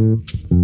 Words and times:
Mm-hmm. 0.00 0.59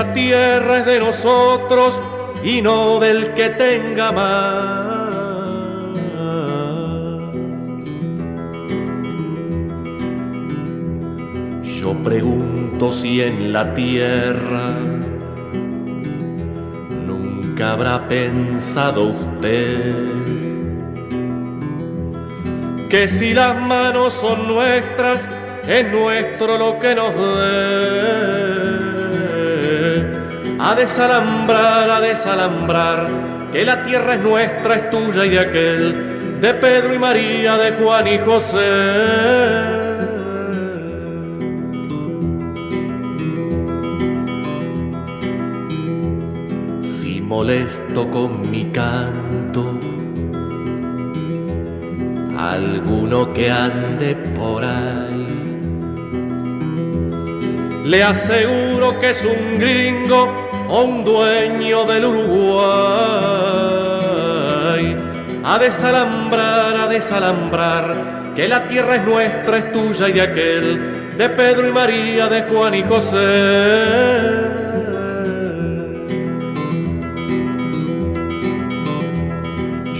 Esta 0.00 0.14
tierra 0.14 0.78
es 0.78 0.86
de 0.86 0.98
nosotros 0.98 2.00
y 2.42 2.62
no 2.62 2.98
del 3.00 3.34
que 3.34 3.50
tenga 3.50 4.12
más. 4.12 4.86
Yo 11.62 11.94
pregunto 12.02 12.92
si 12.92 13.20
en 13.20 13.52
la 13.52 13.74
tierra 13.74 14.70
habrá 17.62 18.08
pensado 18.08 19.08
usted 19.08 19.94
que 22.88 23.06
si 23.06 23.34
las 23.34 23.54
manos 23.54 24.14
son 24.14 24.48
nuestras, 24.48 25.28
es 25.68 25.92
nuestro 25.92 26.56
lo 26.56 26.78
que 26.78 26.94
nos 26.94 27.14
dé. 27.14 28.39
A 30.70 30.74
desalambrar, 30.76 31.90
a 31.90 32.00
desalambrar, 32.00 33.08
que 33.52 33.64
la 33.64 33.82
tierra 33.82 34.14
es 34.14 34.20
nuestra, 34.20 34.76
es 34.76 34.90
tuya 34.90 35.26
y 35.26 35.30
de 35.30 35.40
aquel, 35.40 36.40
de 36.40 36.54
Pedro 36.54 36.94
y 36.94 36.98
María, 37.00 37.56
de 37.56 37.72
Juan 37.72 38.06
y 38.06 38.18
José. 38.18 39.80
molesto 47.30 48.10
con 48.10 48.50
mi 48.50 48.64
canto. 48.72 49.78
Alguno 52.36 53.32
que 53.32 53.50
ande 53.50 54.16
por 54.34 54.64
ahí. 54.64 55.26
Le 57.86 58.02
aseguro 58.02 58.98
que 58.98 59.10
es 59.10 59.24
un 59.24 59.58
gringo 59.58 60.39
o 60.70 60.84
un 60.84 61.04
dueño 61.04 61.84
del 61.84 62.04
Uruguay. 62.04 62.60
A 65.42 65.58
desalambrar, 65.58 66.76
a 66.76 66.86
desalambrar, 66.86 68.32
que 68.36 68.46
la 68.46 68.66
tierra 68.66 68.96
es 68.96 69.04
nuestra, 69.04 69.58
es 69.58 69.72
tuya 69.72 70.08
y 70.08 70.12
de 70.12 70.20
aquel, 70.20 71.16
de 71.16 71.28
Pedro 71.30 71.68
y 71.68 71.72
María, 71.72 72.28
de 72.28 72.42
Juan 72.42 72.74
y 72.74 72.82
José. 72.84 74.50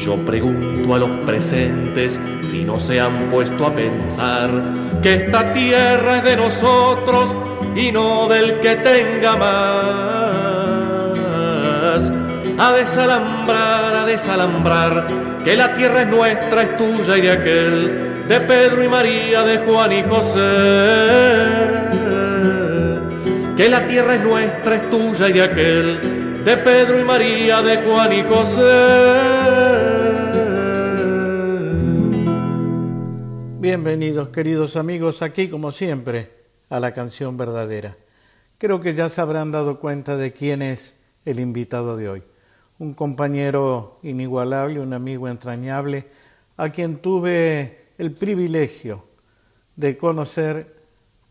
Yo 0.05 0.17
pregunto 0.25 0.95
a 0.95 0.99
los 0.99 1.11
presentes 1.27 2.19
si 2.51 2.65
no 2.65 2.79
se 2.79 2.99
han 2.99 3.29
puesto 3.29 3.67
a 3.67 3.75
pensar 3.75 4.51
que 5.03 5.15
esta 5.15 5.53
tierra 5.53 6.17
es 6.19 6.25
de 6.25 6.37
nosotros 6.37 7.35
y 7.77 7.93
no 7.93 8.27
del 8.27 8.61
que 8.61 8.77
tenga 8.77 9.37
más. 9.37 10.20
A 12.63 12.73
desalambrar, 12.73 13.95
a 13.95 14.05
desalambrar, 14.05 15.07
que 15.43 15.57
la 15.57 15.73
tierra 15.73 16.03
es 16.03 16.09
nuestra, 16.09 16.63
es 16.65 16.77
tuya 16.77 17.17
y 17.17 17.23
de 17.23 17.31
aquel, 17.31 18.29
de 18.29 18.41
Pedro 18.43 18.85
y 18.85 18.89
María, 18.89 19.43
de 19.45 19.61
Juan 19.61 19.93
y 19.93 20.03
José. 20.03 20.37
Que 23.57 23.67
la 23.71 23.87
tierra 23.87 24.17
es 24.17 24.21
nuestra, 24.21 24.77
es 24.77 24.91
tuya 24.91 25.31
y 25.31 25.33
de 25.33 25.43
aquel, 25.43 26.45
de 26.45 26.57
Pedro 26.59 27.01
y 27.01 27.05
María, 27.05 27.63
de 27.63 27.79
Juan 27.79 28.13
y 28.13 28.23
José. 28.25 28.61
Bienvenidos 33.59 34.29
queridos 34.29 34.77
amigos 34.77 35.23
aquí 35.23 35.49
como 35.49 35.73
siempre 35.73 36.29
a 36.69 36.79
la 36.79 36.93
canción 36.93 37.39
verdadera. 37.39 37.97
Creo 38.59 38.81
que 38.81 38.93
ya 38.95 39.09
se 39.09 39.23
habrán 39.23 39.51
dado 39.51 39.81
cuenta 39.81 40.19
de 40.19 40.35
quién 40.35 40.61
es 40.61 40.93
el 41.25 41.41
invitado 41.41 41.97
de 41.97 42.11
hoy. 42.11 42.23
Un 42.81 42.95
compañero 42.95 43.99
inigualable, 44.03 44.81
un 44.81 44.93
amigo 44.95 45.29
entrañable, 45.29 46.09
a 46.57 46.71
quien 46.71 46.97
tuve 46.97 47.83
el 47.99 48.11
privilegio 48.11 49.05
de 49.77 49.97
conocer 49.97 50.75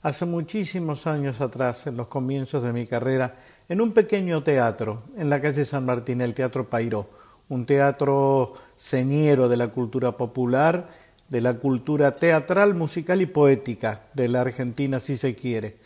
hace 0.03 0.25
muchísimos 0.25 1.07
años 1.07 1.41
atrás, 1.41 1.87
en 1.87 1.97
los 1.97 2.07
comienzos 2.07 2.63
de 2.63 2.71
mi 2.71 2.85
carrera, 2.85 3.35
en 3.67 3.81
un 3.81 3.93
pequeño 3.93 4.43
teatro 4.43 5.03
en 5.17 5.29
la 5.29 5.41
calle 5.41 5.65
San 5.65 5.85
Martín, 5.85 6.21
el 6.21 6.35
Teatro 6.35 6.69
Pairó, 6.69 7.09
un 7.49 7.65
teatro 7.65 8.53
señero 8.77 9.49
de 9.49 9.57
la 9.57 9.69
cultura 9.69 10.15
popular 10.15 10.87
de 11.29 11.41
la 11.41 11.55
cultura 11.55 12.11
teatral, 12.17 12.75
musical 12.75 13.21
y 13.21 13.25
poética 13.25 14.03
de 14.13 14.27
la 14.27 14.41
Argentina, 14.41 14.99
si 14.99 15.17
se 15.17 15.33
quiere. 15.33 15.77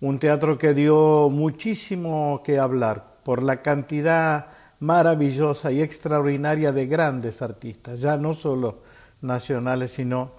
Un 0.00 0.18
teatro 0.18 0.58
que 0.58 0.74
dio 0.74 1.30
muchísimo 1.30 2.42
que 2.44 2.58
hablar 2.58 3.18
por 3.22 3.44
la 3.44 3.62
cantidad 3.62 4.48
maravillosa 4.80 5.72
y 5.72 5.82
extraordinaria 5.82 6.72
de 6.72 6.86
grandes 6.86 7.42
artistas, 7.42 8.00
ya 8.00 8.16
no 8.16 8.32
solo 8.32 8.80
nacionales, 9.22 9.92
sino 9.92 10.30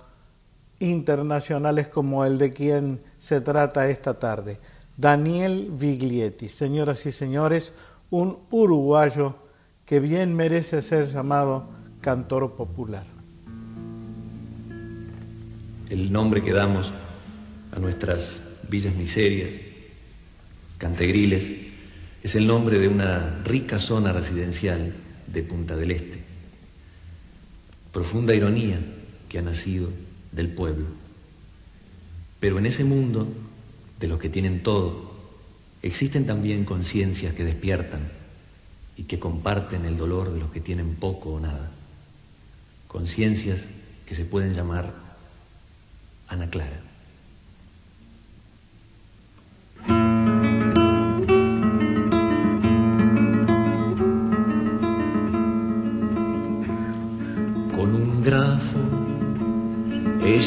internacionales 0.80 1.88
como 1.88 2.24
el 2.26 2.38
de 2.38 2.52
quien 2.52 3.02
se 3.18 3.42
trata 3.42 3.90
esta 3.90 4.18
tarde, 4.18 4.60
Daniel 4.96 5.70
Viglietti. 5.72 6.48
Señoras 6.48 7.06
y 7.06 7.12
señores, 7.12 7.74
un 8.10 8.38
uruguayo 8.50 9.36
que 9.86 10.00
bien 10.00 10.36
merece 10.36 10.82
ser 10.82 11.06
llamado 11.06 11.68
cantor 12.02 12.56
popular 12.56 13.20
el 15.90 16.12
nombre 16.12 16.44
que 16.44 16.54
damos 16.54 16.92
a 17.72 17.80
nuestras 17.80 18.40
villas 18.70 18.96
miserias, 18.96 19.50
Cantegriles, 20.78 21.52
es 22.22 22.36
el 22.36 22.48
nombre 22.48 22.80
de 22.80 22.88
una 22.88 23.42
rica 23.44 23.80
zona 23.80 24.12
residencial 24.12 24.94
de 25.28 25.44
Punta 25.44 25.76
del 25.76 25.92
Este. 25.92 26.20
Profunda 27.94 28.34
ironía 28.34 28.80
que 29.28 29.40
ha 29.40 29.42
nacido 29.42 29.90
del 30.32 30.50
pueblo. 30.50 30.86
Pero 32.40 32.60
en 32.60 32.66
ese 32.66 32.84
mundo 32.84 33.28
de 34.00 34.08
los 34.08 34.20
que 34.20 34.30
tienen 34.30 34.64
todo, 34.64 35.14
existen 35.82 36.26
también 36.26 36.66
conciencias 36.66 37.34
que 37.34 37.44
despiertan 37.44 38.12
y 38.98 39.04
que 39.04 39.20
comparten 39.20 39.86
el 39.86 39.98
dolor 39.98 40.34
de 40.34 40.40
los 40.40 40.52
que 40.52 40.60
tienen 40.60 40.96
poco 40.96 41.34
o 41.34 41.40
nada. 41.40 41.72
Conciencias 42.88 43.68
que 44.06 44.16
se 44.16 44.26
pueden 44.26 44.54
llamar 44.54 44.94
Ana 46.28 46.50
Clara. 46.50 46.89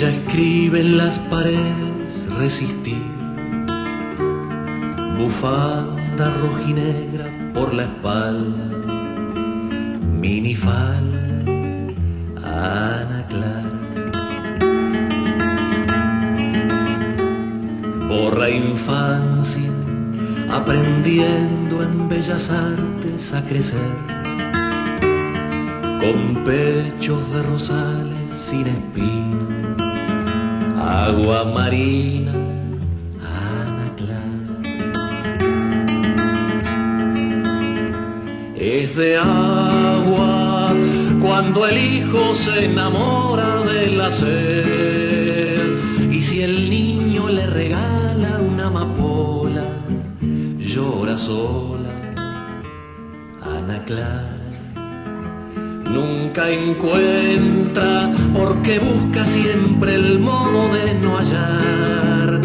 Ella 0.02 0.16
escribe 0.16 0.81
en 0.81 0.96
las 0.96 1.16
paredes 1.31 2.26
resistir. 2.37 3.04
Bufanda 5.16 6.34
rojinegra 6.38 7.26
por 7.54 7.72
la 7.72 7.84
espalda, 7.84 8.64
minifal, 10.20 11.06
Ana 12.43 13.25
Clara. 13.28 13.82
la 18.38 18.50
infancia, 18.50 19.70
aprendiendo 20.50 21.82
en 21.82 22.08
bellas 22.08 22.50
artes 22.50 23.32
a 23.32 23.44
crecer, 23.44 23.93
con 26.00 26.43
pechos 26.44 27.31
de 27.32 27.43
rosales 27.44 28.34
sin 28.34 28.66
espina, 28.66 29.51
agua 30.82 31.44
marina, 31.44 32.32
Ana 33.23 33.94
Clara. 33.96 34.56
Es 38.56 38.96
de 38.96 39.17
agua 39.17 40.75
cuando 41.20 41.67
el 41.67 41.79
hijo 41.79 42.34
se 42.34 42.67
enamora 42.67 43.62
de 43.62 43.93
la 43.93 44.11
sed 44.11 46.11
y 46.11 46.20
si 46.20 46.43
el 46.43 46.69
niño 46.69 47.29
le 47.29 47.46
regala 47.46 48.40
una 48.40 48.67
amapola, 48.67 49.64
llora 50.58 51.17
sola, 51.17 51.90
Ana 53.40 53.84
Clara 53.84 54.41
nunca 55.92 56.50
encuentra 56.50 58.10
porque 58.34 58.78
busca 58.78 59.24
siempre 59.24 59.94
el 59.94 60.18
modo 60.18 60.72
de 60.74 60.94
no 60.94 61.18
hallar, 61.18 62.40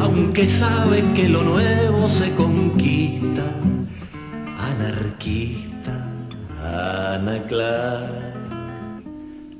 aunque 0.00 0.46
sabe 0.46 1.02
que 1.14 1.28
lo 1.28 1.42
nuevo 1.42 2.08
se 2.08 2.32
conquista, 2.34 3.44
anarquista, 4.58 6.06
Ana 6.62 7.42
Clara, 7.48 8.32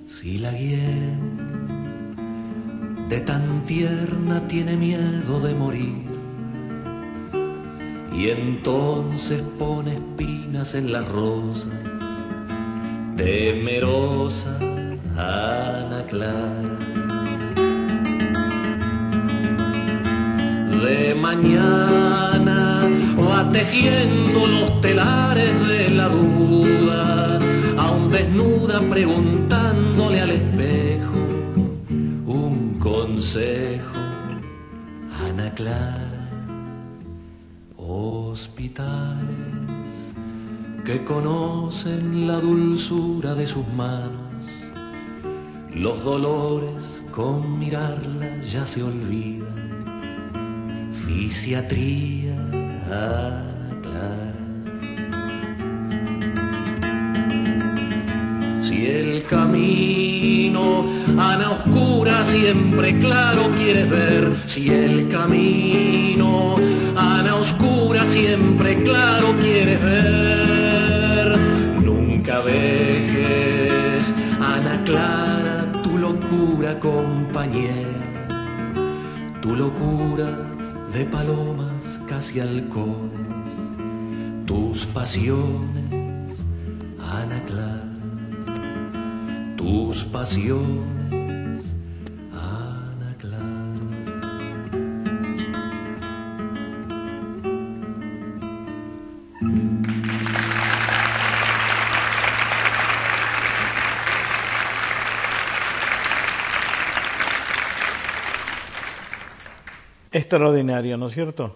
si 0.07 0.39
la 0.39 0.51
quieren 0.51 1.33
de 3.09 3.21
tan 3.21 3.65
tierna 3.65 4.47
tiene 4.49 4.77
miedo 4.77 5.41
de 5.41 5.55
morir. 5.55 6.13
Y 8.15 8.29
entonces 8.29 9.43
pone 9.59 9.95
espinas 9.95 10.75
en 10.75 10.93
las 10.93 11.07
rosas 11.09 11.92
temerosa 13.17 14.57
Ana 15.17 16.05
Clara. 16.09 16.79
De 20.85 21.15
mañana 21.15 22.89
va 23.19 23.51
tejiendo 23.51 24.47
los 24.47 24.81
telares 24.81 25.69
de 25.69 25.91
la 25.91 26.09
duda, 26.09 27.39
aún 27.79 28.11
desnuda 28.11 28.81
preguntándole 28.81 30.21
al 30.21 30.31
espejo 30.31 31.19
un 32.27 32.79
consejo. 32.81 33.99
Ana 35.25 35.53
Clara, 35.55 36.31
hospitales 37.77 39.62
que 40.85 41.05
conocen 41.05 42.27
la 42.27 42.41
dulzura 42.41 43.35
de 43.35 43.47
sus 43.47 43.67
manos. 43.69 44.11
Los 45.73 46.03
dolores 46.03 47.03
con 47.13 47.59
mirarla 47.59 48.43
ya 48.43 48.67
se 48.67 48.83
olvidan. 48.83 50.33
Fisiatría, 51.07 52.35
Clara. 52.85 54.33
Si 58.63 58.87
el 58.87 59.25
camino 59.25 60.85
Ana 61.17 61.53
Oscura 61.53 62.25
siempre 62.25 62.99
claro 62.99 63.51
quieres 63.53 63.89
ver, 63.89 64.37
si 64.47 64.69
el 64.69 65.09
camino 65.09 66.57
Ana 66.97 67.37
Oscura 67.37 68.05
siempre 68.05 68.83
claro 68.83 69.37
quieres 69.37 69.81
ver 69.81 70.62
dejes, 72.41 74.15
Ana 74.41 74.83
Clara, 74.85 75.71
tu 75.83 75.99
locura 75.99 76.79
compañera, 76.81 78.01
tu 79.41 79.55
locura 79.55 80.31
de 80.93 81.05
palomas 81.05 82.01
casi 82.09 82.41
halcones, 82.41 83.55
tus 84.47 84.87
pasiones, 84.87 86.39
Ana 86.99 87.41
Clara, 87.47 87.85
tus 89.57 90.05
pasiones 90.05 91.02
Extraordinario, 110.33 110.97
¿no 110.97 111.09
es 111.09 111.13
cierto? 111.13 111.55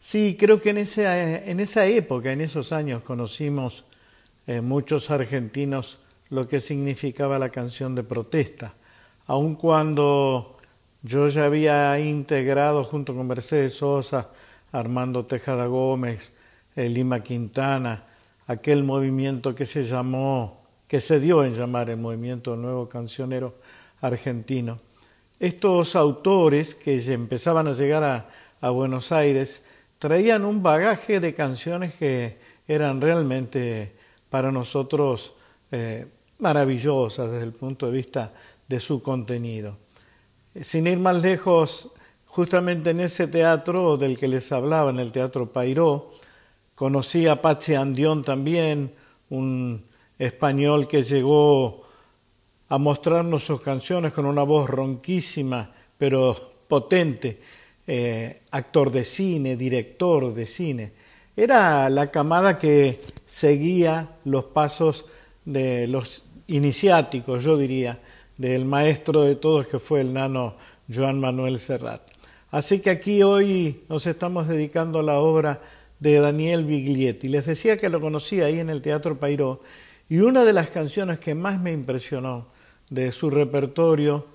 Sí, 0.00 0.36
creo 0.38 0.62
que 0.62 0.70
en 0.70 0.78
esa, 0.78 1.44
en 1.44 1.58
esa 1.58 1.86
época, 1.86 2.30
en 2.30 2.40
esos 2.40 2.70
años, 2.70 3.02
conocimos 3.02 3.82
eh, 4.46 4.60
muchos 4.60 5.10
argentinos 5.10 5.98
lo 6.30 6.46
que 6.46 6.60
significaba 6.60 7.36
la 7.40 7.48
canción 7.48 7.96
de 7.96 8.04
protesta, 8.04 8.74
aun 9.26 9.56
cuando 9.56 10.54
yo 11.02 11.26
ya 11.26 11.46
había 11.46 11.98
integrado 11.98 12.84
junto 12.84 13.12
con 13.12 13.26
Mercedes 13.26 13.74
Sosa, 13.74 14.30
Armando 14.70 15.26
Tejada 15.26 15.66
Gómez, 15.66 16.30
eh, 16.76 16.88
Lima 16.88 17.24
Quintana, 17.24 18.04
aquel 18.46 18.84
movimiento 18.84 19.52
que 19.52 19.66
se 19.66 19.82
llamó, 19.82 20.62
que 20.86 21.00
se 21.00 21.18
dio 21.18 21.42
en 21.42 21.54
llamar 21.54 21.90
el 21.90 21.96
movimiento 21.96 22.54
Nuevo 22.54 22.88
Cancionero 22.88 23.56
Argentino. 24.00 24.85
Estos 25.38 25.96
autores 25.96 26.74
que 26.74 26.98
empezaban 27.12 27.68
a 27.68 27.72
llegar 27.72 28.04
a, 28.04 28.70
Buenos 28.70 29.12
Aires 29.12 29.62
traían 30.00 30.44
un 30.44 30.60
bagaje 30.60 31.20
de 31.20 31.34
canciones 31.34 31.94
que 31.94 32.36
eran 32.66 33.00
realmente 33.00 33.92
para 34.28 34.50
nosotros 34.50 35.34
eh, 35.70 36.04
maravillosas 36.40 37.30
desde 37.30 37.44
el 37.44 37.52
punto 37.52 37.86
de 37.86 37.92
vista 37.92 38.32
de 38.66 38.80
su 38.80 39.00
contenido. 39.02 39.76
Sin 40.62 40.88
ir 40.88 40.98
más 40.98 41.22
lejos, 41.22 41.90
justamente 42.26 42.90
en 42.90 43.00
ese 43.00 43.28
teatro 43.28 43.96
del 43.96 44.18
que 44.18 44.26
les 44.26 44.50
hablaba, 44.50 44.90
en 44.90 44.98
el 44.98 45.12
Teatro 45.12 45.52
Pairó, 45.52 46.10
conocí 46.74 47.28
a 47.28 47.40
Pache 47.40 47.76
Andión 47.76 48.24
también, 48.24 48.92
un 49.30 49.84
español 50.18 50.88
que 50.88 51.04
llegó 51.04 51.85
a 52.68 52.78
mostrarnos 52.78 53.44
sus 53.44 53.60
canciones 53.60 54.12
con 54.12 54.26
una 54.26 54.42
voz 54.42 54.68
ronquísima, 54.68 55.70
pero 55.98 56.36
potente, 56.68 57.38
eh, 57.86 58.40
actor 58.50 58.90
de 58.90 59.04
cine, 59.04 59.56
director 59.56 60.34
de 60.34 60.46
cine. 60.46 60.92
Era 61.36 61.88
la 61.88 62.10
camada 62.10 62.58
que 62.58 62.92
seguía 62.92 64.08
los 64.24 64.46
pasos 64.46 65.06
de 65.44 65.86
los 65.86 66.24
iniciáticos, 66.48 67.44
yo 67.44 67.56
diría, 67.56 67.98
del 68.36 68.64
maestro 68.64 69.22
de 69.22 69.36
todos 69.36 69.66
que 69.66 69.78
fue 69.78 70.00
el 70.00 70.12
nano 70.12 70.54
Joan 70.92 71.20
Manuel 71.20 71.58
Serrat. 71.58 72.02
Así 72.50 72.80
que 72.80 72.90
aquí 72.90 73.22
hoy 73.22 73.82
nos 73.88 74.06
estamos 74.06 74.48
dedicando 74.48 75.00
a 75.00 75.02
la 75.02 75.18
obra 75.18 75.60
de 76.00 76.18
Daniel 76.20 76.64
Biglietti. 76.64 77.28
Les 77.28 77.46
decía 77.46 77.76
que 77.76 77.88
lo 77.88 78.00
conocí 78.00 78.40
ahí 78.40 78.60
en 78.60 78.70
el 78.70 78.82
Teatro 78.82 79.18
Pairó 79.18 79.62
y 80.08 80.18
una 80.18 80.44
de 80.44 80.52
las 80.52 80.70
canciones 80.70 81.18
que 81.18 81.34
más 81.34 81.60
me 81.60 81.72
impresionó 81.72 82.46
de 82.90 83.12
su 83.12 83.30
repertorio 83.30 84.26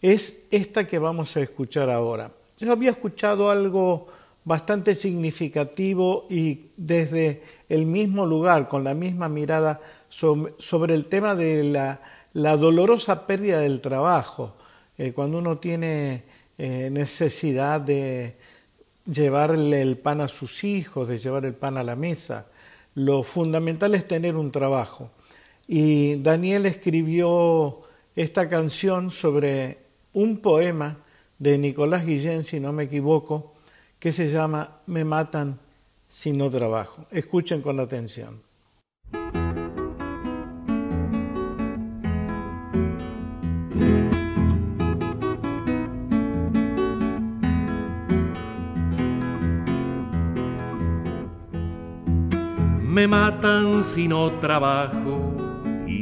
es 0.00 0.48
esta 0.50 0.86
que 0.86 0.98
vamos 0.98 1.36
a 1.36 1.40
escuchar 1.40 1.88
ahora. 1.88 2.30
Yo 2.58 2.72
había 2.72 2.90
escuchado 2.90 3.50
algo 3.50 4.08
bastante 4.44 4.94
significativo 4.94 6.26
y 6.28 6.70
desde 6.76 7.42
el 7.68 7.86
mismo 7.86 8.26
lugar, 8.26 8.68
con 8.68 8.84
la 8.84 8.94
misma 8.94 9.28
mirada 9.28 9.80
sobre, 10.08 10.94
el 10.94 11.06
tema 11.06 11.34
de 11.34 11.64
la, 11.64 12.56
dolorosa 12.56 13.26
pérdida 13.26 13.60
del 13.60 13.80
trabajo, 13.80 14.54
eh, 14.98 15.12
cuando 15.12 15.38
uno 15.38 15.58
tiene 15.58 16.24
eh, 16.58 16.90
necesidad 16.90 17.80
de 17.80 18.36
llevarle 19.10 19.82
el 19.82 19.96
pan 19.96 20.20
a 20.20 20.28
sus 20.28 20.64
hijos, 20.64 21.08
de 21.08 21.18
llevar 21.18 21.44
el 21.44 21.54
pan 21.54 21.78
a 21.78 21.84
la 21.84 21.96
mesa. 21.96 22.46
Lo 22.94 23.22
fundamental 23.22 23.94
es 23.94 24.06
tener 24.06 24.36
un 24.36 24.50
trabajo. 24.50 25.10
Y 25.66 26.16
Daniel 26.16 26.66
escribió 26.66 27.82
esta 28.16 28.48
canción 28.48 29.10
sobre 29.10 29.78
un 30.12 30.38
poema 30.38 30.96
de 31.38 31.58
Nicolás 31.58 32.04
Guillén, 32.06 32.44
si 32.44 32.60
no 32.60 32.72
me 32.72 32.84
equivoco, 32.84 33.54
que 33.98 34.12
se 34.12 34.30
llama 34.30 34.80
Me 34.86 35.04
matan 35.04 35.58
si 36.08 36.32
no 36.32 36.50
trabajo. 36.50 37.06
Escuchen 37.10 37.62
con 37.62 37.80
atención. 37.80 38.42
Me 52.82 53.08
matan 53.08 53.84
si 53.84 54.06
no 54.06 54.38
trabajo 54.38 55.41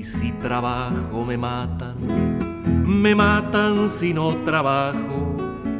y 0.00 0.04
si 0.04 0.33
trabajo 0.40 1.25
me 1.26 1.37
matan 1.37 1.97
Me 2.87 3.14
matan 3.14 3.90
si 3.90 4.14
no 4.14 4.35
trabajo 4.45 5.37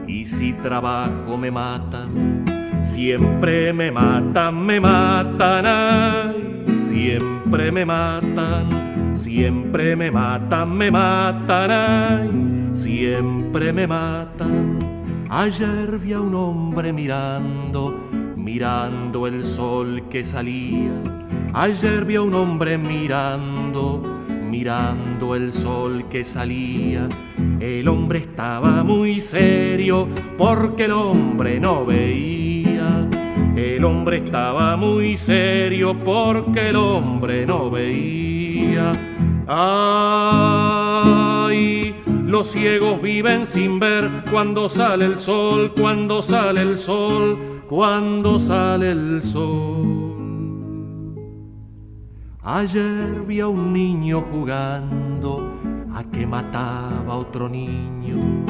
y 0.06 0.26
si 0.26 0.52
trabajo 0.54 1.36
me 1.38 1.50
matan. 1.50 2.44
Siempre 2.82 3.72
me 3.72 3.90
matan, 3.92 4.66
me 4.66 4.80
matan, 4.80 5.64
ay, 5.66 6.64
siempre 6.88 7.70
me 7.70 7.84
matan, 7.84 9.16
siempre 9.16 9.94
me 9.94 10.10
matan, 10.10 10.76
me 10.76 10.90
matan, 10.90 11.70
ay, 11.70 12.70
siempre 12.74 13.72
me 13.72 13.86
matan. 13.86 14.78
Ayer 15.30 15.98
vi 15.98 16.12
a 16.12 16.20
un 16.20 16.34
hombre 16.34 16.92
mirando, 16.92 17.94
mirando 18.36 19.26
el 19.28 19.46
sol 19.46 20.02
que 20.10 20.24
salía. 20.24 21.29
Ayer 21.52 22.04
vi 22.04 22.14
a 22.14 22.23
un 22.23 22.33
hombre 22.33 22.78
mirando, 22.78 24.00
mirando 24.49 25.35
el 25.35 25.52
sol 25.52 26.04
que 26.09 26.23
salía. 26.23 27.09
El 27.59 27.88
hombre 27.88 28.21
estaba 28.21 28.85
muy 28.85 29.21
serio 29.21 30.07
porque 30.38 30.85
el 30.85 30.92
hombre 30.92 31.59
no 31.59 31.85
veía. 31.85 33.09
El 33.57 33.85
hombre 33.85 34.19
estaba 34.19 34.76
muy 34.76 35.16
serio 35.16 35.99
porque 36.04 36.69
el 36.69 36.76
hombre 36.76 37.45
no 37.45 37.69
veía. 37.69 38.92
Ay, 39.49 39.92
los 42.26 42.52
ciegos 42.52 43.02
viven 43.02 43.45
sin 43.45 43.80
ver 43.80 44.09
cuando 44.30 44.69
sale 44.69 45.04
el 45.04 45.16
sol, 45.16 45.73
cuando 45.76 46.23
sale 46.23 46.61
el 46.62 46.78
sol, 46.78 47.37
cuando 47.69 48.38
sale 48.38 48.92
el 48.92 49.21
sol. 49.21 49.89
Ayer 52.42 53.20
vi 53.26 53.38
a 53.40 53.49
un 53.49 53.70
niño 53.70 54.23
jugando 54.32 55.61
a 55.94 56.02
que 56.04 56.26
mataba 56.26 57.12
a 57.12 57.16
otro 57.18 57.50
niño. 57.50 58.47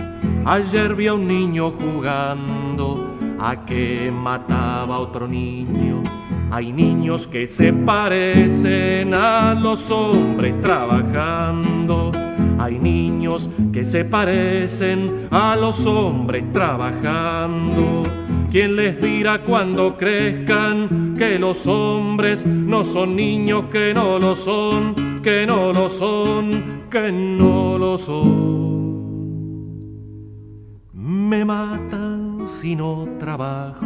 Ayer 0.46 0.94
vi 0.94 1.08
a 1.08 1.14
un 1.14 1.26
niño 1.26 1.72
jugando 1.72 3.16
a 3.40 3.66
que 3.66 4.12
mataba 4.12 4.94
a 4.94 4.98
otro 5.00 5.26
niño. 5.26 6.04
Hay 6.52 6.72
niños 6.72 7.26
que 7.26 7.48
se 7.48 7.72
parecen 7.72 9.12
a 9.12 9.54
los 9.54 9.90
hombres 9.90 10.54
trabajando. 10.62 12.12
Hay 12.70 12.78
niños 12.78 13.50
que 13.72 13.84
se 13.84 14.04
parecen 14.04 15.26
a 15.32 15.56
los 15.56 15.84
hombres 15.86 16.44
trabajando. 16.52 18.04
¿Quién 18.52 18.76
les 18.76 19.00
dirá 19.00 19.42
cuando 19.42 19.96
crezcan 19.96 21.16
que 21.18 21.36
los 21.36 21.66
hombres 21.66 22.46
no 22.46 22.84
son 22.84 23.16
niños 23.16 23.64
que 23.72 23.92
no 23.92 24.20
lo 24.20 24.36
son, 24.36 25.20
que 25.20 25.44
no 25.46 25.72
lo 25.72 25.88
son, 25.88 26.84
que 26.88 27.10
no 27.10 27.76
lo 27.76 27.98
son? 27.98 28.60
Me 30.94 31.44
matan 31.44 32.46
si 32.46 32.76
no 32.76 33.08
trabajo 33.18 33.84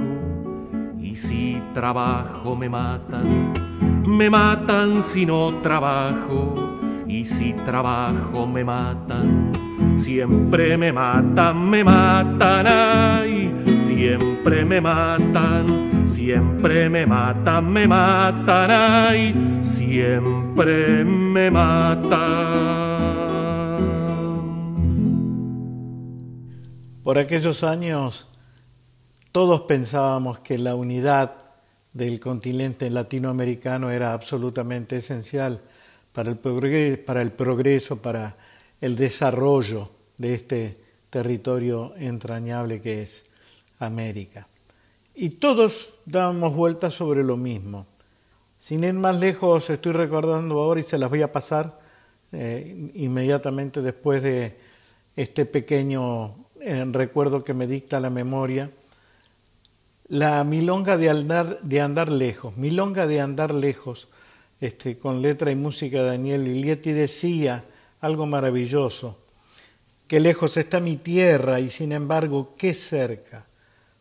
y 1.01 1.17
si 1.17 1.59
trabajo 1.73 2.55
me 2.55 2.69
matan. 2.69 3.55
Me 4.07 4.29
matan 4.29 5.03
si 5.03 5.25
no 5.25 5.55
trabajo 5.63 6.75
y 7.07 7.25
si 7.25 7.53
trabajo 7.53 8.47
me 8.47 8.65
matan. 8.65 9.53
Siempre 9.99 10.77
me 10.77 10.93
matan, 10.93 11.71
me 11.71 11.85
matan, 11.85 12.67
ay, 12.67 13.55
siempre 13.87 14.65
me 14.65 14.81
matan, 14.81 16.09
siempre 16.09 16.89
me 16.89 17.07
matan, 17.07 17.73
me 17.73 17.87
matan, 17.87 18.71
ay, 18.71 19.61
siempre 19.63 21.05
me 21.05 21.51
matan. 21.51 22.45
Por 27.05 27.19
aquellos 27.19 27.63
años 27.63 28.29
todos 29.31 29.63
pensábamos 29.63 30.41
que 30.41 30.59
la 30.59 30.75
unidad 30.75 31.35
del 31.93 32.19
continente 32.19 32.91
latinoamericano 32.91 33.91
era 33.91 34.13
absolutamente 34.13 34.97
esencial 34.97 35.61
para 36.15 36.31
el, 36.31 36.39
progreso, 37.33 37.97
para 37.97 38.37
el 38.81 38.95
desarrollo 38.95 39.91
de 40.17 40.35
este 40.35 40.77
territorio 41.11 41.93
entrañable 41.97 42.81
que 42.81 43.03
es 43.03 43.25
América. 43.81 44.47
Y 45.17 45.31
todos 45.31 45.99
dábamos 46.07 46.55
vueltas 46.55 46.95
sobre 46.95 47.25
lo 47.25 47.37
mismo. 47.37 47.87
Sin 48.61 48.85
ir 48.85 48.95
más 48.95 49.19
lejos, 49.19 49.69
estoy 49.69 49.93
recordando 49.93 50.61
ahora 50.61 50.81
y 50.81 50.85
se 50.85 50.99
las 50.99 51.11
voy 51.11 51.23
a 51.23 51.33
pasar 51.33 51.79
eh, 52.33 52.91
inmediatamente 52.95 53.83
después 53.83 54.23
de 54.23 54.57
este 55.17 55.47
pequeño 55.47 56.35
eh, 56.61 56.87
recuerdo 56.91 57.45
que 57.45 57.55
me 57.55 57.67
dicta 57.67 57.99
la 57.99 58.11
memoria. 58.11 58.71
La 60.07 60.45
milonga 60.45 60.97
de 60.97 61.11
andar, 61.11 61.61
de 61.61 61.81
andar 61.81 62.09
lejos, 62.09 62.57
milonga 62.57 63.07
de 63.07 63.21
andar 63.21 63.53
lejos, 63.53 64.09
este, 64.61 64.99
con 64.99 65.23
letra 65.23 65.51
y 65.51 65.57
música 65.57 66.03
de 66.03 66.11
Daniel 66.11 66.45
Viglietti, 66.45 66.93
decía 66.93 67.65
algo 68.01 68.27
maravilloso, 68.27 69.19
que 70.07 70.21
lejos 70.21 70.57
está 70.57 70.81
mi 70.81 70.97
tierra 70.97 71.61
y 71.61 71.71
sin 71.71 71.93
embargo 71.93 72.55
qué 72.57 72.75
cerca, 72.75 73.47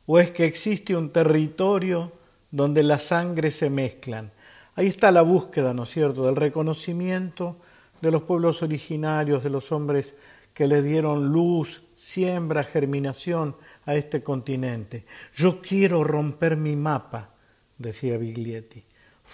o 0.05 0.19
es 0.19 0.31
que 0.31 0.45
existe 0.45 0.95
un 0.95 1.09
territorio 1.11 2.11
donde 2.51 2.83
las 2.83 3.03
sangres 3.03 3.55
se 3.55 3.69
mezclan. 3.69 4.31
Ahí 4.75 4.87
está 4.87 5.11
la 5.11 5.21
búsqueda, 5.21 5.73
¿no 5.73 5.83
es 5.83 5.89
cierto?, 5.89 6.25
del 6.25 6.35
reconocimiento 6.35 7.57
de 8.01 8.11
los 8.11 8.23
pueblos 8.23 8.61
originarios, 8.63 9.43
de 9.43 9.49
los 9.49 9.71
hombres 9.71 10.15
que 10.53 10.67
le 10.67 10.81
dieron 10.81 11.31
luz, 11.31 11.83
siembra, 11.95 12.63
germinación 12.63 13.55
a 13.85 13.95
este 13.95 14.21
continente. 14.21 15.05
Yo 15.35 15.61
quiero 15.61 16.03
romper 16.03 16.57
mi 16.57 16.75
mapa, 16.75 17.31
decía 17.77 18.17
Biglietti, 18.17 18.83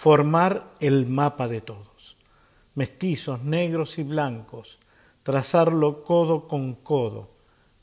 formar 0.00 0.72
el 0.80 1.06
mapa 1.08 1.46
de 1.46 1.60
todos, 1.60 2.16
mestizos, 2.74 3.42
negros 3.42 3.98
y 3.98 4.02
blancos, 4.02 4.78
trazarlo 5.22 6.02
codo 6.02 6.48
con 6.48 6.72
codo. 6.72 7.28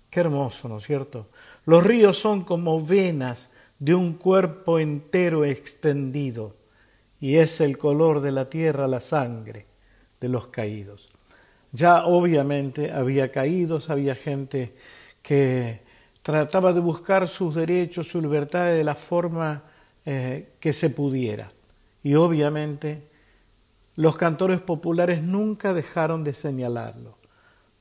Qué 0.10 0.22
hermoso, 0.22 0.68
¿no 0.68 0.78
es 0.78 0.84
cierto? 0.84 1.28
Los 1.68 1.84
ríos 1.84 2.18
son 2.18 2.44
como 2.44 2.84
venas 2.84 3.52
de 3.78 3.94
un 3.94 4.14
cuerpo 4.14 4.80
entero 4.80 5.46
extendido, 5.46 6.56
y 7.22 7.36
es 7.36 7.62
el 7.62 7.78
color 7.78 8.22
de 8.22 8.32
la 8.32 8.50
tierra 8.50 8.88
la 8.88 9.00
sangre 9.00 9.68
de 10.20 10.30
los 10.30 10.48
caídos. 10.48 11.10
Ya 11.72 12.04
obviamente 12.08 12.92
había 12.92 13.32
caídos, 13.32 13.92
había 13.92 14.16
gente 14.16 14.74
que 15.22 15.82
trataba 16.24 16.74
de 16.74 16.80
buscar 16.80 17.30
sus 17.30 17.54
derechos, 17.54 18.08
su 18.08 18.20
libertad 18.20 18.66
de 18.72 18.84
la 18.84 18.96
forma 18.96 19.62
eh, 20.04 20.54
que 20.60 20.74
se 20.74 20.90
pudiera. 20.90 21.52
Y 22.08 22.16
obviamente 22.16 23.04
los 23.98 24.16
cantores 24.16 24.62
populares 24.62 25.22
nunca 25.22 25.74
dejaron 25.74 26.24
de 26.24 26.32
señalarlo. 26.32 27.18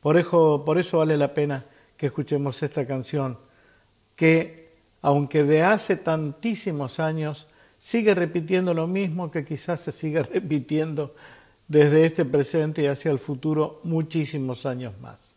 Por 0.00 0.16
eso, 0.16 0.64
por 0.66 0.78
eso 0.78 0.98
vale 0.98 1.16
la 1.16 1.32
pena 1.32 1.64
que 1.96 2.06
escuchemos 2.06 2.60
esta 2.64 2.84
canción, 2.84 3.38
que 4.16 4.74
aunque 5.00 5.44
de 5.44 5.62
hace 5.62 5.94
tantísimos 5.94 6.98
años, 6.98 7.46
sigue 7.78 8.16
repitiendo 8.16 8.74
lo 8.74 8.88
mismo 8.88 9.30
que 9.30 9.44
quizás 9.44 9.82
se 9.82 9.92
siga 9.92 10.22
repitiendo 10.34 11.14
desde 11.68 12.04
este 12.04 12.24
presente 12.24 12.82
y 12.82 12.86
hacia 12.86 13.12
el 13.12 13.20
futuro 13.20 13.80
muchísimos 13.84 14.66
años 14.66 14.98
más. 14.98 15.36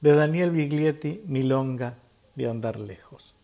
De 0.00 0.16
Daniel 0.16 0.50
Biglietti, 0.50 1.22
Milonga 1.28 1.94
de 2.34 2.50
Andar 2.50 2.76
Lejos. 2.76 3.36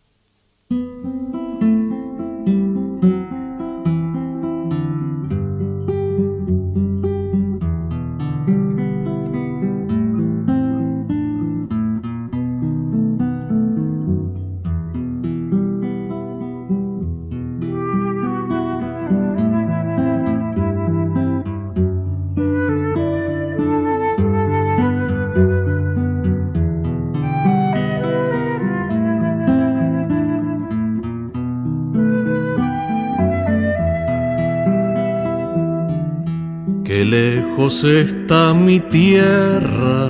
Lejos 37.63 37.83
está 37.83 38.53
mi 38.53 38.79
tierra 38.79 40.09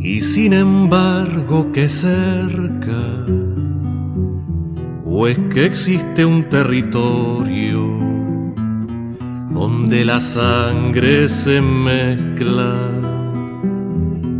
y 0.00 0.20
sin 0.20 0.52
embargo 0.52 1.70
que 1.72 1.88
cerca, 1.88 3.24
o 5.04 5.26
es 5.28 5.38
que 5.52 5.64
existe 5.64 6.24
un 6.24 6.48
territorio 6.48 7.80
donde 9.52 10.04
la 10.04 10.20
sangre 10.20 11.28
se 11.28 11.60
mezcla. 11.60 12.74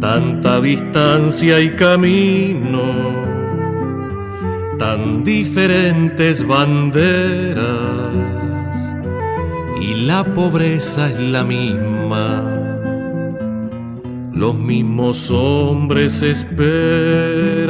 tanta 0.00 0.60
distancia 0.60 1.58
y 1.58 1.70
camino, 1.70 2.82
tan 4.78 5.24
diferentes 5.24 6.46
banderas, 6.46 7.75
la 10.06 10.22
pobreza 10.22 11.10
es 11.10 11.18
la 11.18 11.42
misma. 11.42 12.44
Los 14.32 14.54
mismos 14.54 15.30
hombres 15.32 16.22
esperan. 16.22 17.66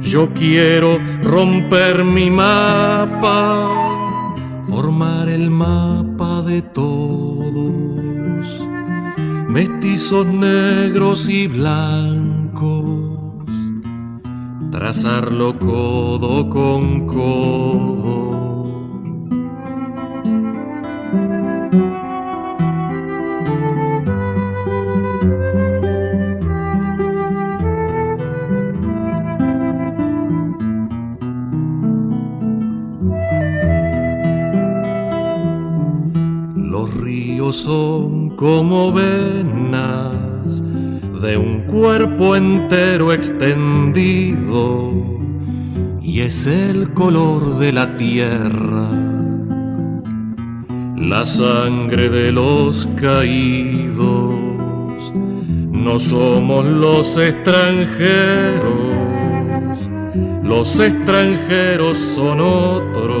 Yo 0.00 0.28
quiero 0.34 0.98
romper 1.22 2.04
mi 2.04 2.30
mapa, 2.30 3.68
formar 4.68 5.28
el 5.28 5.50
mapa 5.50 6.42
de 6.42 6.62
todos 6.62 7.18
mestizos 9.48 10.26
negros 10.26 11.28
y 11.28 11.46
blancos, 11.48 12.94
trazarlo 14.70 15.58
codo 15.58 16.48
con 16.50 17.06
codo. 17.06 18.27
Como 38.38 38.92
venas 38.92 40.62
de 41.20 41.36
un 41.36 41.62
cuerpo 41.62 42.36
entero 42.36 43.12
extendido 43.12 44.92
y 46.00 46.20
es 46.20 46.46
el 46.46 46.94
color 46.94 47.58
de 47.58 47.72
la 47.72 47.96
tierra, 47.96 48.90
la 50.96 51.24
sangre 51.24 52.08
de 52.10 52.30
los 52.30 52.86
caídos. 53.00 54.36
No 55.72 55.98
somos 55.98 56.64
los 56.64 57.18
extranjeros, 57.18 58.62
los 60.44 60.78
extranjeros 60.78 61.98
son 61.98 62.40
otros, 62.40 63.16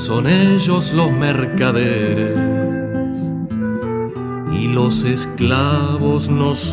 son 0.00 0.26
ellos 0.26 0.94
los 0.94 1.12
mercaderes 1.12 2.41
los 4.72 5.04
esclavos 5.04 6.28
nosotros. 6.30 6.64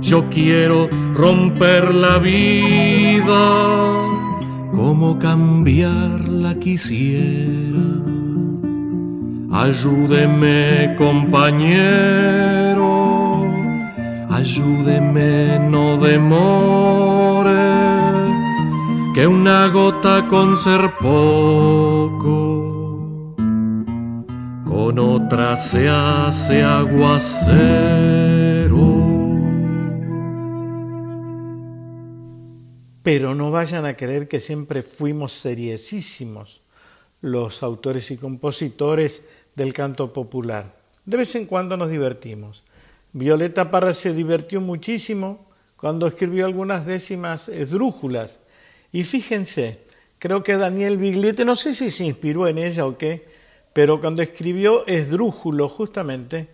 Yo 0.00 0.28
quiero 0.28 0.88
romper 1.14 1.94
la 1.94 2.18
vida 2.18 4.04
como 4.76 5.18
cambiarla 5.18 6.54
quisiera. 6.56 7.80
Ayúdeme 9.50 10.94
compañero, 10.98 12.34
ayúdeme 14.28 15.58
no 15.70 15.96
demore, 15.96 17.52
que 19.14 19.26
una 19.28 19.68
gota 19.68 20.26
con 20.28 20.56
ser 20.56 20.92
poco 21.00 22.63
con 24.84 24.98
otra 24.98 25.56
se 25.56 25.88
hace 25.88 26.62
aguacero. 26.62 27.54
Pero 33.02 33.34
no 33.34 33.50
vayan 33.50 33.86
a 33.86 33.96
creer 33.96 34.28
que 34.28 34.40
siempre 34.40 34.82
fuimos 34.82 35.32
seriesísimos 35.32 36.60
los 37.22 37.62
autores 37.62 38.10
y 38.10 38.18
compositores 38.18 39.22
del 39.54 39.72
canto 39.72 40.12
popular. 40.12 40.76
De 41.06 41.16
vez 41.16 41.34
en 41.34 41.46
cuando 41.46 41.78
nos 41.78 41.88
divertimos. 41.88 42.62
Violeta 43.14 43.70
Parra 43.70 43.94
se 43.94 44.12
divirtió 44.12 44.60
muchísimo 44.60 45.46
cuando 45.78 46.06
escribió 46.06 46.44
algunas 46.44 46.84
décimas 46.84 47.48
esdrújulas. 47.48 48.38
Y 48.92 49.04
fíjense, 49.04 49.80
creo 50.18 50.42
que 50.42 50.58
Daniel 50.58 50.98
Biglietti, 50.98 51.46
no 51.46 51.56
sé 51.56 51.74
si 51.74 51.90
se 51.90 52.04
inspiró 52.04 52.46
en 52.48 52.58
ella 52.58 52.84
o 52.84 52.98
qué, 52.98 53.32
pero 53.74 54.00
cuando 54.00 54.22
escribió 54.22 54.86
Esdrújulo, 54.86 55.68
justamente, 55.68 56.48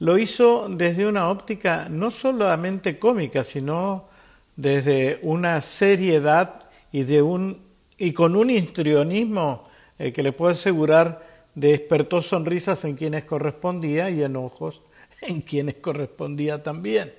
lo 0.00 0.18
hizo 0.18 0.66
desde 0.68 1.06
una 1.06 1.28
óptica 1.28 1.86
no 1.88 2.10
solamente 2.10 2.98
cómica, 2.98 3.44
sino 3.44 4.08
desde 4.56 5.20
una 5.22 5.60
seriedad 5.62 6.70
y, 6.90 7.04
de 7.04 7.22
un, 7.22 7.58
y 7.98 8.12
con 8.12 8.34
un 8.34 8.50
histrionismo 8.50 9.68
eh, 9.98 10.12
que 10.12 10.24
le 10.24 10.32
puedo 10.32 10.50
asegurar 10.50 11.24
despertó 11.54 12.20
sonrisas 12.20 12.84
en 12.84 12.96
quienes 12.96 13.24
correspondía 13.24 14.10
y 14.10 14.22
enojos 14.22 14.82
en 15.20 15.40
quienes 15.40 15.76
correspondía 15.76 16.62
también. 16.62 17.12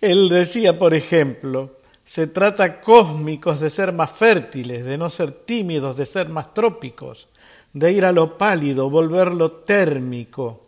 Él 0.00 0.28
decía, 0.28 0.78
por 0.78 0.94
ejemplo, 0.94 1.70
se 2.04 2.26
trata 2.26 2.80
cósmicos 2.80 3.60
de 3.60 3.70
ser 3.70 3.92
más 3.92 4.12
fértiles, 4.12 4.84
de 4.84 4.98
no 4.98 5.08
ser 5.08 5.32
tímidos, 5.32 5.96
de 5.96 6.06
ser 6.06 6.28
más 6.28 6.52
trópicos, 6.52 7.28
de 7.72 7.92
ir 7.92 8.04
a 8.04 8.12
lo 8.12 8.36
pálido, 8.36 8.90
volverlo 8.90 9.52
térmico, 9.52 10.62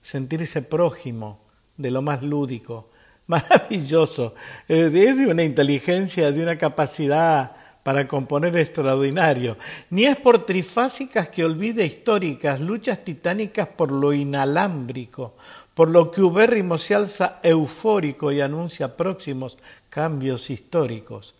sentirse 0.00 0.62
prójimo 0.62 1.40
de 1.76 1.90
lo 1.90 2.02
más 2.02 2.22
lúdico, 2.22 2.90
maravilloso, 3.26 4.34
es 4.68 4.92
de 4.92 5.26
una 5.26 5.42
inteligencia, 5.42 6.30
de 6.32 6.42
una 6.42 6.56
capacidad 6.56 7.52
para 7.82 8.06
componer 8.06 8.56
extraordinario. 8.56 9.56
Ni 9.90 10.04
es 10.04 10.16
por 10.16 10.44
trifásicas 10.44 11.28
que 11.28 11.44
olvide 11.44 11.84
históricas, 11.84 12.60
luchas 12.60 13.04
titánicas 13.04 13.68
por 13.68 13.90
lo 13.90 14.12
inalámbrico, 14.12 15.34
por 15.80 15.88
lo 15.88 16.10
que 16.10 16.20
ubérrimo 16.20 16.76
se 16.76 16.94
alza 16.94 17.38
eufórico 17.42 18.30
y 18.30 18.42
anuncia 18.42 18.98
próximos 18.98 19.56
cambios 19.88 20.50
históricos. 20.50 21.34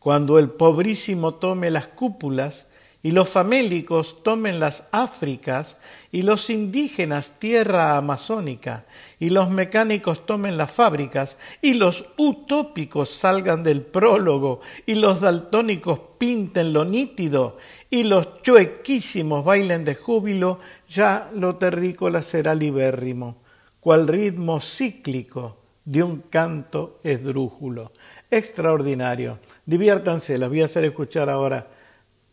Cuando 0.00 0.38
el 0.38 0.50
pobrísimo 0.50 1.36
tome 1.36 1.70
las 1.70 1.86
cúpulas, 1.86 2.66
y 3.02 3.12
los 3.12 3.30
famélicos 3.30 4.22
tomen 4.22 4.60
las 4.60 4.84
Áfricas, 4.92 5.78
y 6.12 6.20
los 6.20 6.50
indígenas 6.50 7.38
tierra 7.38 7.96
amazónica, 7.96 8.84
y 9.18 9.30
los 9.30 9.48
mecánicos 9.48 10.26
tomen 10.26 10.58
las 10.58 10.72
fábricas, 10.72 11.38
y 11.62 11.72
los 11.72 12.04
utópicos 12.18 13.08
salgan 13.08 13.62
del 13.62 13.80
prólogo, 13.80 14.60
y 14.84 14.96
los 14.96 15.22
daltónicos 15.22 16.00
pinten 16.18 16.74
lo 16.74 16.84
nítido, 16.84 17.56
y 17.88 18.02
los 18.02 18.42
chuequísimos 18.42 19.42
bailen 19.42 19.86
de 19.86 19.94
júbilo, 19.94 20.60
ya 20.86 21.30
lo 21.34 21.56
terrícola 21.56 22.22
será 22.22 22.54
libérrimo, 22.54 23.36
cual 23.86 24.08
ritmo 24.08 24.60
cíclico 24.60 25.58
de 25.84 26.02
un 26.02 26.18
canto 26.18 26.98
esdrújulo. 27.04 27.92
Extraordinario. 28.32 29.38
Diviértanse, 29.64 30.38
las 30.38 30.48
voy 30.48 30.62
a 30.62 30.64
hacer 30.64 30.84
escuchar 30.86 31.30
ahora 31.30 31.68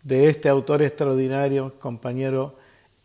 de 0.02 0.30
este 0.30 0.50
autor 0.50 0.82
extraordinario, 0.82 1.78
compañero 1.78 2.56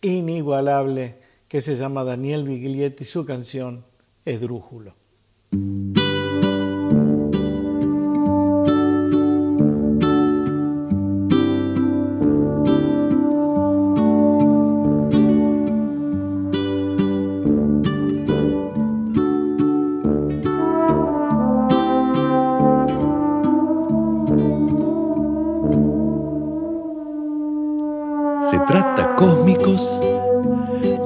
inigualable, 0.01 1.17
que 1.47 1.61
se 1.61 1.77
llama 1.77 2.05
Daniel 2.05 2.45
Biglietti, 2.45 3.05
su 3.05 3.27
canción 3.27 3.85
Esdrújulo. 4.25 4.95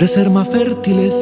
De 0.03 0.09
ser 0.09 0.31
más 0.31 0.49
fértiles, 0.49 1.15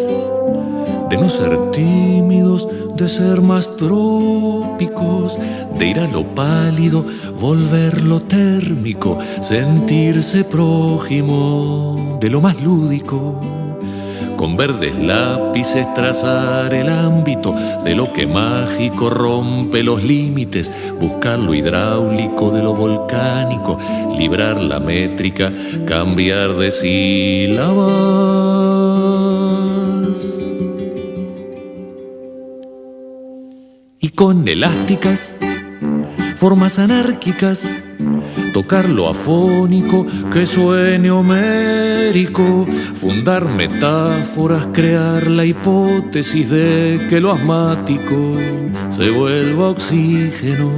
de 1.11 1.17
no 1.19 1.29
ser 1.29 1.71
tímidos, 1.71 2.67
de 2.97 3.11
ser 3.11 3.43
más 3.43 3.77
trópicos, 3.77 5.37
de 5.79 5.87
ir 5.87 6.01
a 6.01 6.09
lo 6.09 6.25
pálido, 6.35 7.05
volverlo 7.39 8.21
térmico, 8.21 9.19
sentirse 9.43 10.45
prójimo 10.45 12.17
de 12.23 12.31
lo 12.31 12.41
más 12.41 12.59
lúdico 12.59 13.60
con 14.41 14.57
verdes 14.57 14.99
lápices 14.99 15.93
trazar 15.93 16.73
el 16.73 16.89
ámbito 16.89 17.55
de 17.85 17.95
lo 17.95 18.11
que 18.11 18.27
mágico 18.27 19.11
rompe 19.11 19.83
los 19.83 20.03
límites, 20.03 20.73
buscar 20.99 21.39
lo 21.39 21.53
hidráulico 21.53 22.51
de 22.51 22.63
lo 22.63 22.75
volcánico, 22.75 23.77
librar 24.17 24.59
la 24.59 24.81
métrica, 24.81 25.53
cambiar 25.87 26.55
de 26.55 26.71
sílabas. 26.71 27.69
Y 33.99 34.09
con 34.09 34.49
elásticas, 34.49 35.35
formas 36.37 36.79
anárquicas, 36.79 37.85
tocar 38.53 38.89
lo 38.89 39.09
afónico 39.09 40.07
que 40.33 40.47
suene 40.47 41.11
homérico, 41.11 42.67
fundar 42.95 43.49
metáforas, 43.49 44.69
crear 44.73 45.27
la 45.29 45.45
hipótesis 45.45 46.51
de 46.51 47.01
que 47.09 47.21
lo 47.21 47.33
asmático 47.33 48.37
se 48.91 49.11
vuelva 49.11 49.71
oxígeno, 49.71 50.71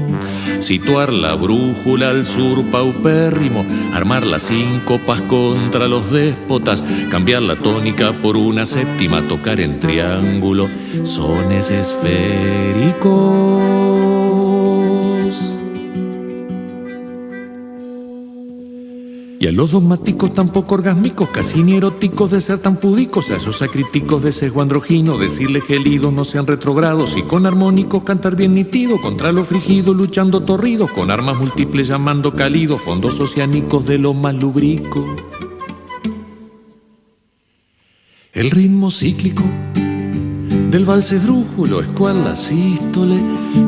situar 0.61 1.13
la 1.13 1.35
brújula 1.35 2.11
al 2.11 2.25
sur 2.25 2.65
paupérrimo, 2.71 3.65
armar 3.95 4.27
las 4.27 4.43
síncopas 4.43 5.23
contra 5.23 5.89
los 5.89 6.13
déspotas, 6.13 6.85
cambiar 7.11 7.43
la 7.43 7.57
tónica 7.57 8.13
por 8.13 8.37
una 8.37 8.67
séptima, 8.67 9.27
tocar 9.27 9.61
en 9.61 9.81
triángulo, 9.81 10.69
sones 11.03 11.71
esféricos. 11.71 13.63
Y 19.43 19.49
a 19.49 19.51
los 19.51 19.73
dogmáticos 19.73 20.33
tampoco 20.35 20.77
orgásmicos, 20.77 21.29
casi 21.31 21.65
ni 21.65 21.75
eróticos 21.75 22.31
de 22.31 22.41
ser 22.41 22.59
tan 22.59 22.77
púdicos, 22.77 23.29
a 23.31 23.39
esos 23.39 23.61
acríticos 23.61 24.23
de 24.23 24.31
sesgo 24.31 24.63
androgino, 24.63 25.19
decirle 25.19 25.61
gelido 25.61 26.13
no 26.13 26.25
sean 26.25 26.47
retrogrados, 26.47 27.17
y 27.17 27.23
con 27.23 27.45
armónicos 27.45 28.05
cantar 28.05 28.37
bien 28.37 28.55
nitido, 28.55 29.01
contra 29.01 29.33
lo 29.33 29.43
frigido 29.43 29.95
luchando 29.95 30.45
torrido, 30.45 30.87
con 30.87 31.11
armas 31.11 31.39
múltiples 31.39 31.89
llamando 31.89 32.37
cálido, 32.37 32.79
fondos 32.79 33.19
oceánicos 33.19 33.85
de 33.85 33.99
lo 33.99 34.15
más. 34.15 34.37
El 38.33 38.53
ritmo 38.53 38.93
cíclico 38.93 39.43
del 40.73 40.85
valse 40.87 41.19
drújulo 41.19 41.83
es 41.83 41.89
cual 41.89 42.25
la 42.25 42.35
sístole 42.35 43.17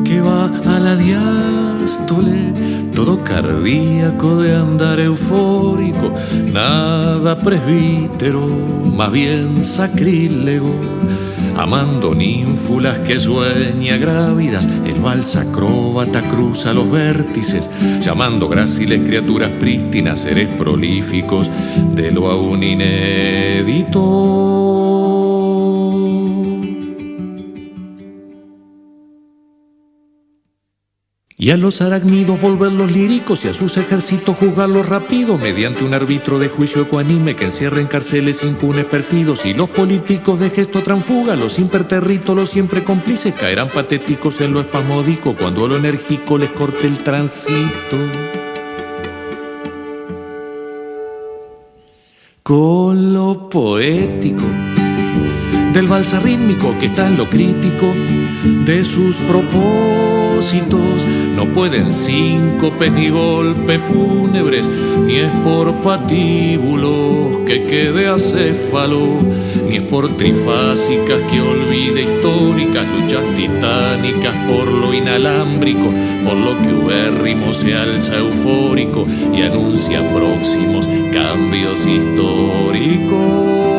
que 0.03 0.21
va 0.21 0.45
a 0.45 0.79
la 0.79 0.95
diástole, 0.95 2.51
todo 2.95 3.23
cardíaco 3.23 4.37
de 4.41 4.55
andar 4.55 4.99
eufórico, 4.99 6.11
nada 6.51 7.37
presbítero, 7.37 8.47
más 8.91 9.11
bien 9.11 9.63
sacrílego. 9.63 10.73
Amando 11.55 12.15
ninfulas 12.15 12.97
que 12.99 13.19
sueña 13.19 13.97
grávidas, 13.97 14.67
el 14.87 14.99
vals 14.99 15.35
acróbata 15.35 16.21
cruza 16.21 16.73
los 16.73 16.89
vértices, 16.89 17.69
llamando 18.01 18.49
gráciles 18.49 19.07
criaturas 19.07 19.51
prístinas, 19.59 20.21
seres 20.21 20.49
prolíficos 20.49 21.51
de 21.93 22.09
lo 22.09 22.31
aún 22.31 22.63
inédito. 22.63 24.05
Y 31.45 31.51
a 31.51 31.57
los 31.57 31.79
arácnidos 31.83 32.41
volverlos 32.41 32.91
líricos 32.91 33.45
y 33.45 33.49
a 33.49 33.53
sus 33.53 33.77
ejércitos 33.77 34.35
juzgarlos 34.35 34.89
rápido 34.89 35.37
mediante 35.37 35.83
un 35.83 35.93
árbitro 35.93 36.39
de 36.39 36.49
juicio 36.49 36.81
ecuanime 36.81 37.35
que 37.35 37.45
encierra 37.45 37.79
en 37.79 37.85
cárceles 37.85 38.41
impunes 38.41 38.85
perfidos 38.85 39.45
y 39.45 39.53
los 39.53 39.69
políticos 39.69 40.39
de 40.39 40.49
gesto 40.49 40.81
transfuga, 40.81 41.35
los 41.35 41.59
imperterritos, 41.59 42.35
los 42.35 42.49
siempre 42.49 42.83
cómplices 42.83 43.35
caerán 43.35 43.69
patéticos 43.69 44.41
en 44.41 44.53
lo 44.53 44.61
espasmódico 44.61 45.35
cuando 45.35 45.67
lo 45.67 45.77
enérgico 45.77 46.39
les 46.39 46.49
corte 46.49 46.87
el 46.87 46.97
tránsito. 46.97 47.95
Con 52.41 53.13
lo 53.13 53.49
poético 53.49 54.45
del 55.73 55.85
balsa 55.85 56.19
rítmico 56.21 56.75
que 56.79 56.87
está 56.87 57.05
en 57.05 57.17
lo 57.17 57.29
crítico 57.29 57.93
de 58.65 58.83
sus 58.83 59.17
propósitos. 59.17 61.05
No 61.45 61.53
pueden 61.53 61.93
síncopes 61.93 62.91
ni 62.91 63.09
golpes 63.09 63.79
fúnebres, 63.79 64.67
ni 65.05 65.17
es 65.17 65.31
por 65.43 65.71
patíbulos 65.75 67.37
que 67.45 67.63
quede 67.63 68.07
acéfalo, 68.07 69.19
ni 69.69 69.75
es 69.75 69.83
por 69.83 70.07
trifásicas 70.17 71.21
que 71.31 71.41
olvide 71.41 72.01
históricas 72.01 72.85
luchas 72.99 73.23
titánicas 73.35 74.35
por 74.47 74.67
lo 74.71 74.93
inalámbrico, 74.93 75.93
por 76.23 76.35
lo 76.35 76.57
que 76.61 76.73
ubérrimo 76.73 77.53
se 77.53 77.75
alza 77.75 78.17
eufórico 78.17 79.05
y 79.33 79.43
anuncia 79.43 80.01
próximos 80.13 80.87
cambios 81.13 81.85
históricos. 81.85 83.74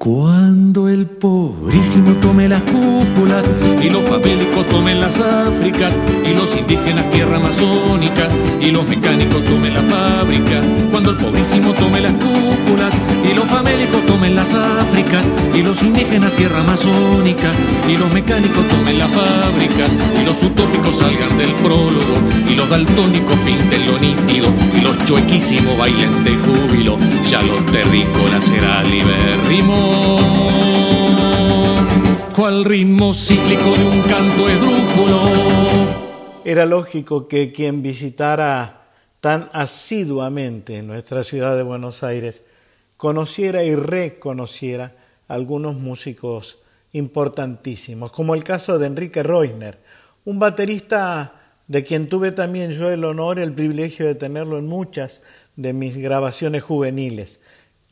Cuando 0.00 0.88
el 0.88 1.04
pobrísimo 1.04 2.14
tome 2.22 2.48
las 2.48 2.62
cúpulas 2.62 3.44
y 3.82 3.90
los 3.90 4.02
famélicos 4.02 4.66
tomen 4.70 4.98
las 4.98 5.20
Áfricas 5.20 5.92
y 6.24 6.32
los 6.32 6.56
indígenas 6.56 7.10
tierra 7.10 7.36
amazónica 7.36 8.26
y 8.62 8.70
los 8.70 8.88
mecánicos 8.88 9.44
tomen 9.44 9.74
la 9.74 9.82
fábrica. 9.82 10.62
Cuando 10.90 11.10
el 11.10 11.18
pobrísimo 11.18 11.74
tome 11.74 12.00
las 12.00 12.14
cúpulas 12.14 12.94
y 13.28 13.34
los 13.34 13.44
famélicos 13.46 14.04
tomen 14.06 14.34
las 14.34 14.54
Áfricas 14.54 15.24
y 15.54 15.62
los 15.62 15.82
indígenas 15.82 16.32
tierra 16.32 16.60
amazónica 16.60 17.52
y 17.88 17.96
los 17.96 18.12
mecánicos 18.12 18.66
tomen 18.68 18.98
la 18.98 19.08
fábrica 19.08 19.86
y 20.20 20.24
los 20.24 20.42
utópicos 20.42 20.96
salgan 20.96 21.36
del 21.38 21.52
prólogo 21.56 22.16
y 22.48 22.54
los 22.54 22.68
daltónicos 22.68 23.38
pinten 23.40 23.86
lo 23.86 23.98
nítido 23.98 24.48
y 24.76 24.80
los 24.80 25.02
chuequísimos 25.04 25.76
bailen 25.78 26.24
de 26.24 26.34
júbilo. 26.36 26.96
Ya 27.28 27.42
los 27.42 27.64
terrícolas 27.66 28.44
será 28.44 28.82
libérrimo 28.82 30.20
cual 32.40 32.64
ritmo 32.64 33.12
cíclico 33.12 33.70
de 33.76 33.84
un 33.84 34.00
canto 34.00 34.48
esdrújulo. 34.48 35.20
Era 36.42 36.64
lógico 36.64 37.28
que 37.28 37.52
quien 37.52 37.82
visitara 37.82 38.80
tan 39.20 39.50
asiduamente 39.52 40.82
nuestra 40.82 41.22
ciudad 41.22 41.54
de 41.54 41.62
Buenos 41.62 42.02
Aires 42.02 42.44
conociera 43.00 43.64
y 43.64 43.74
reconociera 43.74 44.92
algunos 45.26 45.74
músicos 45.74 46.58
importantísimos, 46.92 48.12
como 48.12 48.34
el 48.34 48.44
caso 48.44 48.78
de 48.78 48.88
Enrique 48.88 49.22
Reusner, 49.22 49.78
un 50.26 50.38
baterista 50.38 51.32
de 51.66 51.82
quien 51.82 52.10
tuve 52.10 52.32
también 52.32 52.72
yo 52.72 52.90
el 52.90 53.02
honor 53.04 53.38
y 53.38 53.42
el 53.42 53.54
privilegio 53.54 54.06
de 54.06 54.16
tenerlo 54.16 54.58
en 54.58 54.66
muchas 54.66 55.22
de 55.56 55.72
mis 55.72 55.96
grabaciones 55.96 56.62
juveniles 56.62 57.40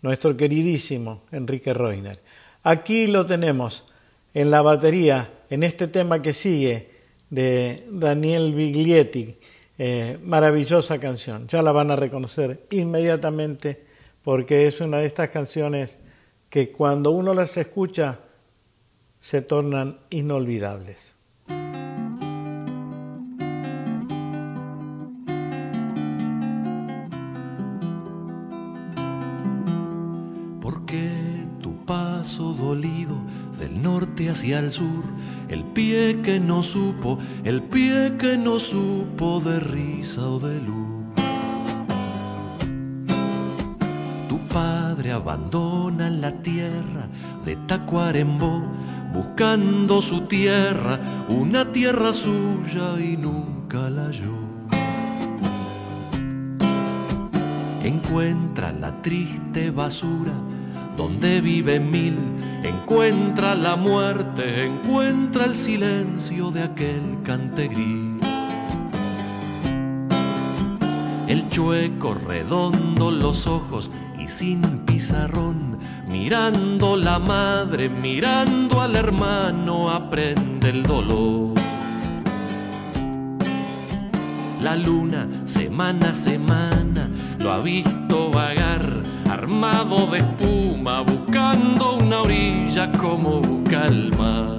nuestro 0.02 0.36
queridísimo 0.36 1.22
Enrique 1.32 1.72
Reiner. 1.72 2.20
Aquí 2.62 3.06
lo 3.06 3.24
tenemos 3.24 3.86
en 4.34 4.50
la 4.50 4.60
batería, 4.60 5.30
en 5.48 5.62
este 5.62 5.88
tema 5.88 6.20
que 6.20 6.34
sigue 6.34 6.90
de 7.30 7.82
Daniel 7.90 8.52
Biglietti, 8.52 9.38
eh, 9.78 10.18
maravillosa 10.22 10.98
canción. 10.98 11.48
Ya 11.48 11.62
la 11.62 11.72
van 11.72 11.92
a 11.92 11.96
reconocer 11.96 12.60
inmediatamente 12.72 13.87
porque 14.28 14.66
es 14.66 14.82
una 14.82 14.98
de 14.98 15.06
estas 15.06 15.30
canciones 15.30 15.96
que 16.50 16.70
cuando 16.70 17.12
uno 17.12 17.32
las 17.32 17.56
escucha 17.56 18.18
se 19.20 19.40
tornan 19.40 20.00
inolvidables. 20.10 21.14
dolido 32.36 33.16
del 33.58 33.80
norte 33.82 34.28
hacia 34.28 34.58
el 34.58 34.70
sur, 34.70 35.04
el 35.48 35.64
pie 35.64 36.20
que 36.22 36.38
no 36.38 36.62
supo, 36.62 37.18
el 37.44 37.62
pie 37.62 38.12
que 38.18 38.36
no 38.36 38.60
supo 38.60 39.40
de 39.40 39.58
risa 39.58 40.28
o 40.28 40.38
de 40.38 40.60
luz. 40.60 40.97
Padre 44.58 45.12
abandona 45.12 46.10
la 46.10 46.32
tierra 46.32 47.06
de 47.44 47.54
Tacuarembó, 47.68 48.60
buscando 49.12 50.02
su 50.02 50.22
tierra, 50.22 50.98
una 51.28 51.70
tierra 51.70 52.12
suya 52.12 52.98
y 52.98 53.16
nunca 53.16 53.88
la 53.88 54.06
halló. 54.06 54.38
Encuentra 57.84 58.72
la 58.72 59.00
triste 59.00 59.70
basura 59.70 60.34
donde 60.96 61.40
vive 61.40 61.78
mil, 61.78 62.18
encuentra 62.64 63.54
la 63.54 63.76
muerte, 63.76 64.64
encuentra 64.64 65.44
el 65.44 65.54
silencio 65.54 66.50
de 66.50 66.64
aquel 66.64 67.18
cantegrí. 67.22 68.18
El 71.28 71.48
chueco 71.50 72.14
redondo 72.14 73.10
los 73.10 73.46
ojos 73.46 73.90
sin 74.28 74.60
pizarrón, 74.84 75.78
mirando 76.06 76.96
la 76.96 77.18
madre, 77.18 77.88
mirando 77.88 78.80
al 78.80 78.94
hermano, 78.94 79.90
aprende 79.90 80.70
el 80.70 80.82
dolor. 80.82 81.54
La 84.62 84.76
luna, 84.76 85.26
semana 85.44 86.10
a 86.10 86.14
semana, 86.14 87.08
lo 87.38 87.52
ha 87.52 87.58
visto 87.60 88.30
vagar 88.30 89.02
armado 89.30 90.06
de 90.06 90.18
espuma, 90.18 91.02
buscando 91.02 91.96
una 91.96 92.22
orilla 92.22 92.90
como 92.92 93.62
calma. 93.64 94.56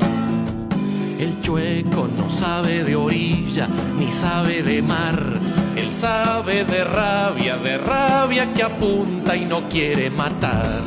El 1.19 1.41
chueco 1.41 2.07
no 2.17 2.29
sabe 2.29 2.83
de 2.83 2.95
orilla 2.95 3.67
ni 3.99 4.11
sabe 4.11 4.63
de 4.63 4.81
mar. 4.81 5.37
Él 5.79 5.93
sabe 5.93 6.65
de 6.65 6.83
rabia, 6.83 7.55
de 7.57 7.77
rabia 7.77 8.45
que 8.53 8.63
apunta 8.63 9.35
y 9.35 9.45
no 9.45 9.61
quiere 9.69 10.09
matar. 10.09 10.81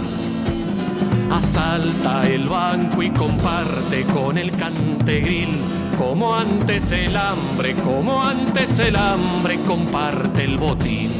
Asalta 1.30 2.28
el 2.28 2.46
banco 2.46 3.02
y 3.02 3.10
comparte 3.10 4.04
con 4.04 4.36
el 4.36 4.52
cantegril. 4.52 5.48
Como 5.96 6.34
antes 6.34 6.92
el 6.92 7.16
hambre, 7.16 7.74
como 7.74 8.22
antes 8.22 8.78
el 8.80 8.96
hambre 8.96 9.58
comparte 9.66 10.44
el 10.44 10.58
botín. 10.58 11.10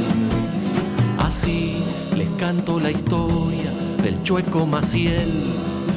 Así 1.17 1.83
les 2.15 2.29
canto 2.39 2.79
la 2.79 2.91
historia 2.91 3.71
del 4.03 4.21
chueco 4.21 4.67
Maciel 4.67 5.31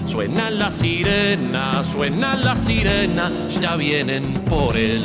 Suena 0.07 0.51
la 0.51 0.71
sirena, 0.71 1.83
suena 1.83 2.37
la 2.37 2.55
sirena, 2.55 3.29
ya 3.61 3.75
vienen 3.75 4.35
por 4.49 4.77
él. 4.77 5.03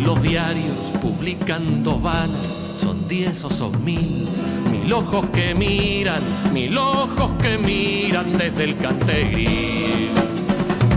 Los 0.00 0.22
diarios 0.22 0.91
publican 1.02 1.82
dos 1.82 2.00
vanas, 2.00 2.46
son 2.78 3.08
diez 3.08 3.42
o 3.44 3.50
son 3.50 3.84
mil. 3.84 4.28
Mil 4.70 4.92
ojos 4.92 5.26
que 5.32 5.54
miran, 5.54 6.22
mil 6.52 6.78
ojos 6.78 7.32
que 7.42 7.58
miran 7.58 8.38
desde 8.38 8.64
el 8.64 8.76
cantegril. 8.76 10.10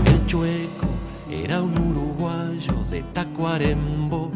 El 0.06 0.26
chueco 0.26 0.86
era 1.28 1.60
un 1.60 1.76
uruguayo 1.76 2.84
de 2.88 3.02
Tacuarembo 3.12 4.30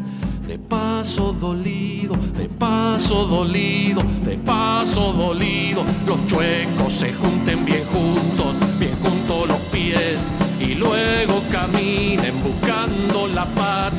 de 0.51 0.59
paso 0.59 1.31
dolido, 1.31 2.13
de 2.37 2.49
paso 2.49 3.25
dolido, 3.25 4.01
de 4.25 4.35
paso 4.35 5.13
dolido, 5.13 5.81
los 6.05 6.27
chuecos 6.27 6.91
se 6.91 7.13
junten 7.13 7.63
bien 7.63 7.85
juntos, 7.85 8.53
bien 8.77 8.91
juntos 9.01 9.47
los 9.47 9.59
pies 9.71 10.17
y 10.59 10.75
luego 10.75 11.41
caminen 11.49 12.33
buscando 12.43 13.27
la 13.33 13.45
patria, 13.45 13.90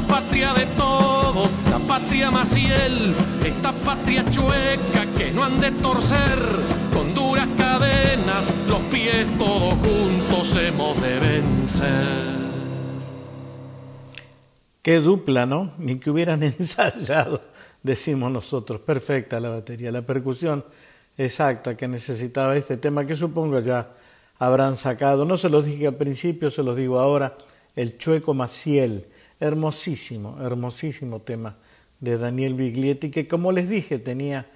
la 0.00 0.06
patria 0.06 0.54
de 0.54 0.66
todos, 0.78 1.50
la 1.70 1.78
patria 1.80 2.30
Maciel, 2.30 3.14
esta 3.44 3.72
patria 3.72 4.24
chueca 4.30 5.06
que 5.16 5.30
no 5.32 5.44
han 5.44 5.60
de 5.60 5.70
torcer 5.72 6.38
con 6.92 7.14
duras 7.14 7.48
cadenas, 7.58 8.44
los 8.66 8.78
pies 8.90 9.26
todos 9.38 9.74
juntos 9.74 10.56
hemos 10.56 11.00
de 11.02 11.18
vencer. 11.18 12.40
Qué 14.80 15.00
dupla, 15.00 15.44
¿no? 15.44 15.72
Ni 15.78 15.98
que 15.98 16.10
hubieran 16.10 16.42
ensayado, 16.58 17.42
decimos 17.82 18.32
nosotros. 18.32 18.80
Perfecta 18.80 19.38
la 19.38 19.50
batería, 19.50 19.92
la 19.92 20.02
percusión 20.02 20.64
exacta 21.18 21.76
que 21.76 21.88
necesitaba 21.88 22.56
este 22.56 22.78
tema, 22.78 23.04
que 23.04 23.14
supongo 23.14 23.60
ya 23.60 23.90
habrán 24.38 24.76
sacado. 24.76 25.26
No 25.26 25.36
se 25.36 25.50
los 25.50 25.66
dije 25.66 25.88
al 25.88 25.96
principio, 25.96 26.48
se 26.48 26.62
los 26.62 26.76
digo 26.76 26.98
ahora. 26.98 27.36
El 27.76 27.98
Chueco 27.98 28.34
Maciel, 28.34 29.04
hermosísimo, 29.40 30.38
hermosísimo 30.42 31.20
tema 31.20 31.56
de 31.98 32.18
Daniel 32.18 32.54
Biglietti, 32.54 33.10
que 33.10 33.26
como 33.26 33.52
les 33.52 33.68
dije 33.68 33.98
tenía 33.98 34.46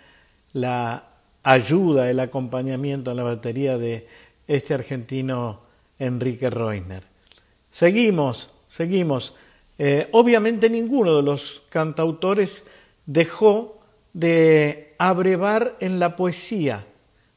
la 0.52 1.04
ayuda, 1.42 2.10
el 2.10 2.20
acompañamiento 2.20 3.10
en 3.10 3.16
la 3.16 3.22
batería 3.22 3.76
de 3.78 4.06
este 4.46 4.74
argentino 4.74 5.60
Enrique 5.98 6.50
Reuner. 6.50 7.02
Seguimos, 7.72 8.50
seguimos. 8.68 9.34
Eh, 9.78 10.08
obviamente 10.12 10.70
ninguno 10.70 11.16
de 11.16 11.22
los 11.22 11.62
cantautores 11.70 12.64
dejó 13.06 13.80
de 14.12 14.94
abrevar 14.98 15.76
en 15.80 15.98
la 15.98 16.16
poesía 16.16 16.86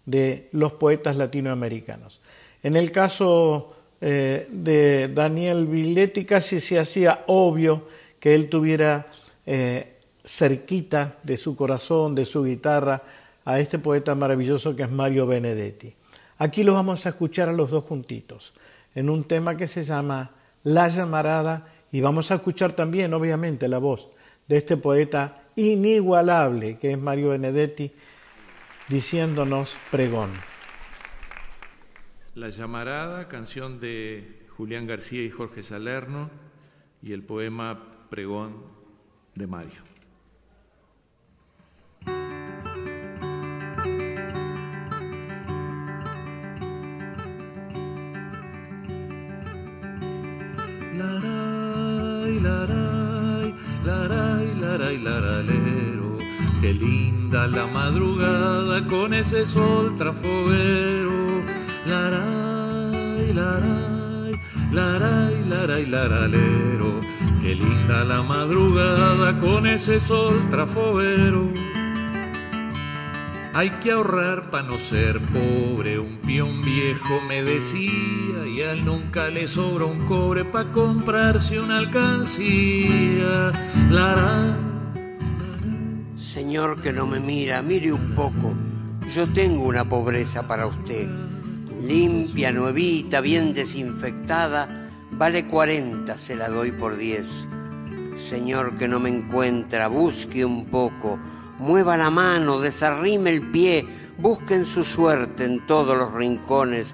de 0.06 0.48
los 0.52 0.74
poetas 0.74 1.18
latinoamericanos. 1.18 2.22
En 2.64 2.76
el 2.76 2.92
caso 2.92 3.77
eh, 4.00 4.48
de 4.52 5.08
Daniel 5.08 5.66
Villetti 5.66 6.24
casi 6.26 6.60
se 6.60 6.80
hacía 6.80 7.24
obvio 7.28 7.88
que 8.20 8.36
él 8.36 8.50
tuviera 8.50 9.08
eh, 9.46 9.94
cerquita 10.24 11.16
de 11.24 11.38
su 11.38 11.56
corazón, 11.56 12.14
de 12.14 12.26
su 12.26 12.44
guitarra, 12.44 13.02
a 13.46 13.60
este 13.60 13.80
poeta 13.80 14.14
maravilloso 14.14 14.76
que 14.76 14.84
es 14.84 14.92
Mario 14.92 15.26
Benedetti. 15.26 15.94
Aquí 16.38 16.64
lo 16.64 16.74
vamos 16.74 17.06
a 17.06 17.10
escuchar 17.10 17.50
a 17.50 17.54
los 17.54 17.72
dos 17.72 17.86
juntitos, 17.86 18.54
en 18.94 19.10
un 19.10 19.24
tema 19.24 19.56
que 19.56 19.68
se 19.68 19.84
llama 19.84 20.32
La 20.64 20.90
llamarada 20.90 21.68
y 21.92 22.02
vamos 22.02 22.30
a 22.30 22.36
escuchar 22.36 22.74
también, 22.74 23.14
obviamente, 23.14 23.68
la 23.68 23.78
voz 23.78 24.10
de 24.48 24.58
este 24.58 24.78
poeta 24.78 25.44
inigualable 25.56 26.78
que 26.78 26.92
es 26.92 27.00
Mario 27.00 27.30
Benedetti, 27.30 27.92
diciéndonos 28.90 29.78
pregón. 29.90 30.30
La 32.38 32.50
llamarada, 32.50 33.28
canción 33.30 33.80
de 33.80 34.46
Julián 34.56 34.86
García 34.86 35.24
y 35.24 35.32
Jorge 35.32 35.64
Salerno, 35.64 36.30
y 37.02 37.14
el 37.14 37.24
poema 37.24 37.80
Pregón 38.12 38.58
de 39.34 39.48
Mario. 39.48 39.82
laray, 50.94 52.40
laray, 53.84 54.56
laray, 54.62 54.98
laralero. 55.00 56.20
Qué 56.62 56.72
linda 56.72 57.48
la 57.48 57.66
madrugada 57.66 58.86
con 58.86 59.16
ese 59.16 59.44
sol 59.48 59.96
trafoguero. 59.96 61.57
Laray, 61.88 63.34
laray, 63.34 64.34
laray, 64.74 65.46
laray, 65.48 65.86
laralero. 65.86 67.00
Qué 67.42 67.56
linda 67.56 68.04
la 68.04 68.22
madrugada 68.24 69.40
con 69.40 69.66
ese 69.66 70.02
sol 70.02 70.50
trafoguero. 70.50 71.50
Hay 73.54 73.70
que 73.80 73.92
ahorrar 73.92 74.52
para 74.52 74.68
no 74.68 74.78
ser 74.78 75.22
pobre, 75.22 75.98
un 75.98 76.18
peón 76.18 76.62
viejo 76.62 77.22
me 77.26 77.42
decía, 77.42 78.46
y 78.46 78.62
a 78.62 78.74
él 78.74 78.84
nunca 78.84 79.30
le 79.30 79.48
sobra 79.48 79.86
un 79.86 80.06
cobre 80.08 80.44
para 80.44 80.70
comprarse 80.74 81.58
una 81.58 81.78
alcancía. 81.78 83.54
Señor 86.18 86.82
que 86.82 86.92
no 86.92 87.08
me 87.08 87.22
mira, 87.22 87.62
mire 87.62 87.94
un 87.94 88.14
poco, 88.14 88.54
yo 89.10 89.26
tengo 89.32 89.64
una 89.64 89.88
pobreza 89.88 90.46
para 90.46 90.68
usted. 90.68 91.27
Limpia, 91.82 92.52
nuevita, 92.52 93.22
bien 93.22 93.54
desinfectada, 93.54 94.90
vale 95.12 95.46
40, 95.46 96.18
se 96.18 96.36
la 96.36 96.50
doy 96.50 96.72
por 96.72 96.98
10. 96.98 97.26
Señor 98.18 98.76
que 98.76 98.88
no 98.88 99.00
me 99.00 99.10
encuentra, 99.10 99.88
busque 99.88 100.44
un 100.44 100.66
poco 100.66 101.20
mueva 101.60 101.98
la 101.98 102.10
mano, 102.10 102.60
desarrime 102.60 103.32
el 103.32 103.42
pie, 103.42 103.86
busquen 104.18 104.66
su 104.66 104.84
suerte 104.84 105.46
en 105.46 105.66
todos 105.66 105.98
los 105.98 106.14
rincones, 106.14 106.94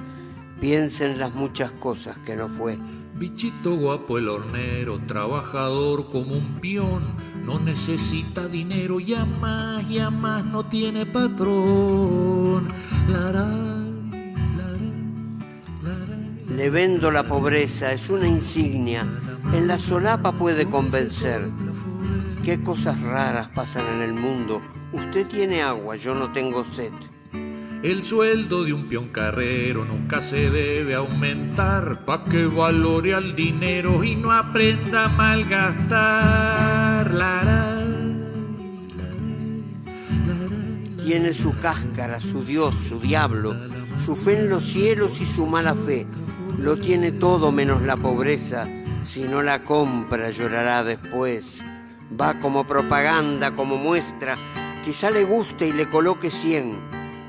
piensen 0.60 1.20
las 1.20 1.34
muchas 1.34 1.72
cosas 1.72 2.18
que 2.20 2.36
no 2.36 2.48
fue. 2.48 2.78
Bichito 3.16 3.76
guapo 3.76 4.18
el 4.18 4.28
hornero, 4.28 5.00
trabajador 5.08 6.10
como 6.10 6.36
un 6.36 6.56
peón, 6.56 7.14
no 7.46 7.60
necesita 7.60 8.48
dinero, 8.48 8.98
más, 9.40 9.88
ya 9.88 10.10
más 10.10 10.44
no 10.46 10.66
tiene 10.66 11.06
patrón. 11.06 12.68
Le 16.56 16.70
vendo 16.70 17.10
la 17.12 17.24
pobreza, 17.24 17.92
es 17.92 18.10
una 18.10 18.28
insignia, 18.28 19.08
en 19.54 19.68
la 19.68 19.78
solapa 19.78 20.32
puede 20.34 20.70
convencer 20.70 21.50
Qué 22.44 22.60
cosas 22.60 23.02
raras 23.02 23.48
pasan 23.56 23.88
en 23.96 24.02
el 24.02 24.14
mundo. 24.14 24.62
Usted 24.92 25.26
tiene 25.28 25.64
agua, 25.64 25.96
yo 25.96 26.14
no 26.14 26.34
tengo 26.34 26.66
sed. 26.66 26.92
El 27.82 28.04
sueldo 28.04 28.66
de 28.66 28.74
un 28.74 28.90
peón 28.90 29.10
carrero 29.10 29.86
nunca 29.86 30.20
se 30.20 30.50
debe 30.50 30.94
aumentar 30.96 32.04
pa' 32.06 32.26
que 32.26 32.46
valore 32.46 33.14
al 33.14 33.34
dinero 33.34 34.04
y 34.04 34.16
no 34.16 34.34
aprenda 34.34 35.06
a 35.06 35.10
malgastar. 35.10 36.64
Tiene 41.04 41.34
su 41.34 41.58
cáscara, 41.58 42.20
su 42.20 42.44
Dios, 42.44 42.76
su 42.76 43.00
diablo, 43.00 43.56
su 43.98 44.18
fe 44.18 44.40
en 44.40 44.50
los 44.50 44.64
cielos 44.66 45.22
y 45.22 45.26
su 45.26 45.46
mala 45.46 45.76
fe. 45.76 46.06
Lo 46.58 46.78
tiene 46.78 47.12
todo 47.12 47.52
menos 47.52 47.82
la 47.82 47.98
pobreza. 47.98 48.68
Si 49.04 49.24
no 49.24 49.42
la 49.42 49.64
compra 49.64 50.30
llorará 50.30 50.84
después 50.84 51.64
va 52.20 52.40
como 52.40 52.66
propaganda, 52.66 53.56
como 53.56 53.78
muestra, 53.78 54.38
quizá 54.84 55.10
le 55.10 55.24
guste 55.24 55.68
y 55.68 55.74
le 55.74 55.90
coloque 55.90 56.30
100. 56.30 56.80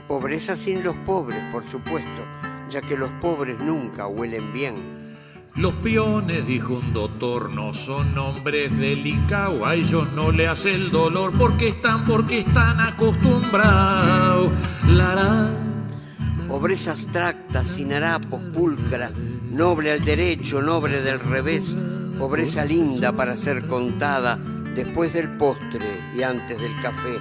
Pobreza 0.09 0.57
sin 0.57 0.85
los 0.85 0.95
pobres, 0.97 1.41
por 1.51 1.65
supuesto, 1.65 2.27
ya 2.69 2.83
que 2.83 2.97
los 2.97 3.11
pobres 3.21 3.59
nunca 3.59 4.07
huelen 4.07 4.53
bien. 4.53 5.05
Los 5.57 5.73
peones, 5.75 6.47
dijo 6.47 6.75
un 6.75 6.93
doctor, 6.93 7.49
no 7.55 7.73
son 7.73 8.19
hombres 8.19 8.77
delicados, 8.77 9.63
a 9.65 9.75
ellos 9.75 10.13
no 10.13 10.33
le 10.33 10.49
hace 10.49 10.75
el 10.75 10.91
dolor 10.91 11.33
porque 11.39 11.69
están, 11.69 12.05
porque 12.05 12.41
están 12.41 12.81
acostumbrados. 12.81 14.51
Pobreza 16.55 16.93
abstracta, 16.93 17.65
sin 17.65 17.93
harapos, 17.93 18.41
pulcra, 18.53 19.11
noble 19.51 19.91
al 19.91 20.05
derecho, 20.05 20.63
noble 20.63 21.01
del 21.03 21.19
revés, 21.19 21.65
pobreza 22.17 22.65
linda 22.65 23.11
para 23.11 23.35
ser 23.35 23.67
contada 23.67 24.39
después 24.73 25.15
del 25.15 25.37
postre 25.37 25.85
y 26.17 26.23
antes 26.23 26.61
del 26.61 26.81
café. 26.81 27.19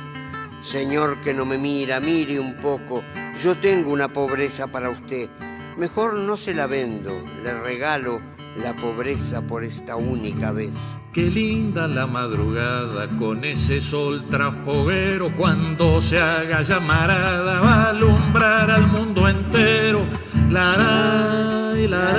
Señor 0.61 1.19
que 1.19 1.33
no 1.33 1.45
me 1.45 1.57
mira, 1.57 1.99
mire 1.99 2.39
un 2.39 2.57
poco, 2.57 3.01
yo 3.43 3.55
tengo 3.55 3.91
una 3.91 4.13
pobreza 4.13 4.67
para 4.67 4.91
usted. 4.91 5.31
Mejor 5.77 6.13
no 6.13 6.37
se 6.37 6.53
la 6.53 6.67
vendo, 6.67 7.25
le 7.43 7.59
regalo 7.59 8.21
la 8.55 8.75
pobreza 8.75 9.41
por 9.41 9.63
esta 9.63 9.95
única 9.95 10.51
vez. 10.51 10.75
Qué 11.13 11.29
linda 11.29 11.87
la 11.87 12.07
madrugada 12.07 13.07
con 13.19 13.45
ese 13.45 13.79
sol 13.81 14.25
trafoguero 14.31 15.31
cuando 15.37 16.01
se 16.01 16.19
haga 16.19 16.63
llamarada 16.63 17.59
va 17.59 17.83
a 17.83 17.89
alumbrar 17.89 18.71
al 18.71 18.87
mundo 18.87 19.29
entero. 19.29 20.07
La 20.49 20.75
la 20.75 21.73
la 21.87 22.13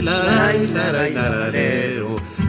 la 0.00 0.22
la 0.30 0.92
la 1.32 1.50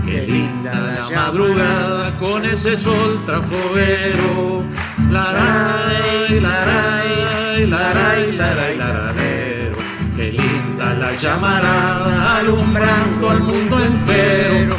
Qué 0.05 0.27
linda 0.27 0.75
la 0.75 1.09
madrugada 1.15 2.15
con 2.19 2.45
ese 2.45 2.77
sol 2.77 3.25
trafoguero. 3.25 4.63
La 5.09 5.31
la 5.31 5.81
la 6.29 6.65
la 7.65 7.83
la 7.89 8.63
la 8.75 9.13
Qué 10.15 10.31
linda 10.31 10.93
la 10.93 11.15
llamarada 11.15 12.37
alumbrando 12.37 13.29
al 13.31 13.39
mundo 13.39 13.83
entero. 13.83 14.78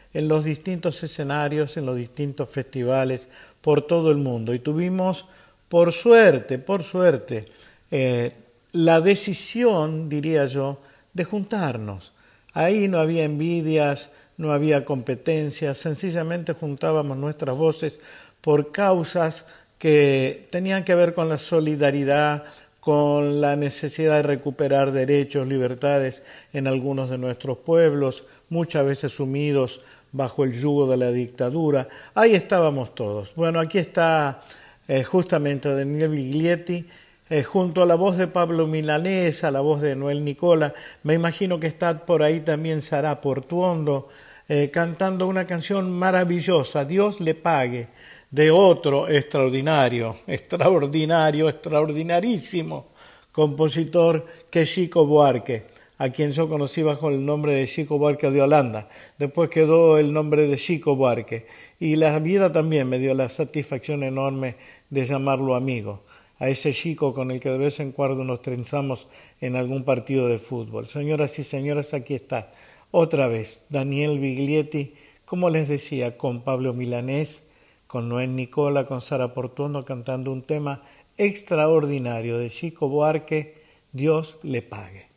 en 0.13 0.27
los 0.27 0.43
distintos 0.43 1.03
escenarios, 1.03 1.77
en 1.77 1.85
los 1.85 1.95
distintos 1.95 2.49
festivales 2.49 3.27
por 3.61 3.81
todo 3.81 4.11
el 4.11 4.17
mundo. 4.17 4.53
Y 4.53 4.59
tuvimos, 4.59 5.25
por 5.69 5.93
suerte, 5.93 6.59
por 6.59 6.83
suerte, 6.83 7.45
eh, 7.91 8.33
la 8.73 9.01
decisión, 9.01 10.09
diría 10.09 10.45
yo, 10.45 10.79
de 11.13 11.23
juntarnos. 11.23 12.13
Ahí 12.53 12.87
no 12.87 12.99
había 12.99 13.23
envidias, 13.23 14.09
no 14.37 14.51
había 14.51 14.85
competencias, 14.85 15.77
sencillamente 15.77 16.53
juntábamos 16.53 17.17
nuestras 17.17 17.55
voces 17.55 17.99
por 18.41 18.71
causas 18.71 19.45
que 19.77 20.47
tenían 20.51 20.83
que 20.83 20.95
ver 20.95 21.13
con 21.13 21.29
la 21.29 21.37
solidaridad, 21.37 22.43
con 22.79 23.41
la 23.41 23.55
necesidad 23.55 24.17
de 24.17 24.23
recuperar 24.23 24.91
derechos, 24.91 25.47
libertades 25.47 26.23
en 26.51 26.67
algunos 26.67 27.09
de 27.09 27.17
nuestros 27.17 27.59
pueblos, 27.59 28.23
muchas 28.49 28.85
veces 28.85 29.11
sumidos 29.13 29.81
bajo 30.11 30.43
el 30.43 30.53
yugo 30.53 30.87
de 30.87 30.97
la 30.97 31.11
dictadura. 31.11 31.87
Ahí 32.13 32.35
estábamos 32.35 32.93
todos. 32.95 33.33
Bueno, 33.35 33.59
aquí 33.59 33.77
está 33.77 34.41
eh, 34.87 35.03
justamente 35.03 35.73
Daniel 35.73 36.09
Biglietti, 36.09 36.85
eh, 37.29 37.43
junto 37.43 37.81
a 37.81 37.85
la 37.85 37.95
voz 37.95 38.17
de 38.17 38.27
Pablo 38.27 38.67
Milanés, 38.67 39.43
a 39.43 39.51
la 39.51 39.61
voz 39.61 39.81
de 39.81 39.95
Noel 39.95 40.25
Nicola. 40.25 40.73
Me 41.03 41.13
imagino 41.13 41.59
que 41.59 41.67
está 41.67 42.05
por 42.05 42.23
ahí 42.23 42.41
también 42.41 42.81
Sara 42.81 43.21
Portuondo, 43.21 44.09
eh, 44.49 44.69
cantando 44.69 45.27
una 45.27 45.45
canción 45.45 45.91
maravillosa, 45.91 46.83
Dios 46.83 47.21
le 47.21 47.35
pague 47.35 47.87
de 48.31 48.51
otro 48.51 49.07
extraordinario, 49.07 50.15
extraordinario, 50.27 51.47
extraordinarísimo 51.47 52.85
compositor 53.31 54.25
que 54.49 54.65
Chico 54.65 55.05
Buarque, 55.05 55.67
a 56.01 56.09
quien 56.09 56.31
yo 56.31 56.49
conocí 56.49 56.81
bajo 56.81 57.11
el 57.11 57.23
nombre 57.23 57.53
de 57.53 57.67
Chico 57.67 57.99
Buarque 57.99 58.31
de 58.31 58.41
Holanda. 58.41 58.89
Después 59.19 59.51
quedó 59.51 59.99
el 59.99 60.13
nombre 60.13 60.47
de 60.47 60.57
Chico 60.57 60.95
Buarque. 60.95 61.45
Y 61.79 61.95
la 61.95 62.17
vida 62.17 62.51
también 62.51 62.89
me 62.89 62.97
dio 62.97 63.13
la 63.13 63.29
satisfacción 63.29 64.01
enorme 64.01 64.55
de 64.89 65.05
llamarlo 65.05 65.53
amigo, 65.53 66.01
a 66.39 66.49
ese 66.49 66.73
chico 66.73 67.13
con 67.13 67.29
el 67.29 67.39
que 67.39 67.49
de 67.49 67.59
vez 67.59 67.79
en 67.79 67.91
cuando 67.91 68.23
nos 68.23 68.41
trenzamos 68.41 69.09
en 69.41 69.55
algún 69.55 69.83
partido 69.83 70.27
de 70.27 70.39
fútbol. 70.39 70.87
Señoras 70.87 71.37
y 71.37 71.43
señores, 71.43 71.93
aquí 71.93 72.15
está 72.15 72.51
otra 72.89 73.27
vez 73.27 73.65
Daniel 73.69 74.17
Biglietti, 74.17 74.95
como 75.25 75.51
les 75.51 75.67
decía, 75.67 76.17
con 76.17 76.41
Pablo 76.41 76.73
Milanés, 76.73 77.47
con 77.85 78.09
Noel 78.09 78.35
Nicola, 78.35 78.87
con 78.87 79.01
Sara 79.01 79.35
Portuondo 79.35 79.85
cantando 79.85 80.31
un 80.31 80.41
tema 80.41 80.81
extraordinario 81.19 82.39
de 82.39 82.49
Chico 82.49 82.89
Buarque, 82.89 83.61
Dios 83.91 84.39
le 84.41 84.63
pague. 84.63 85.11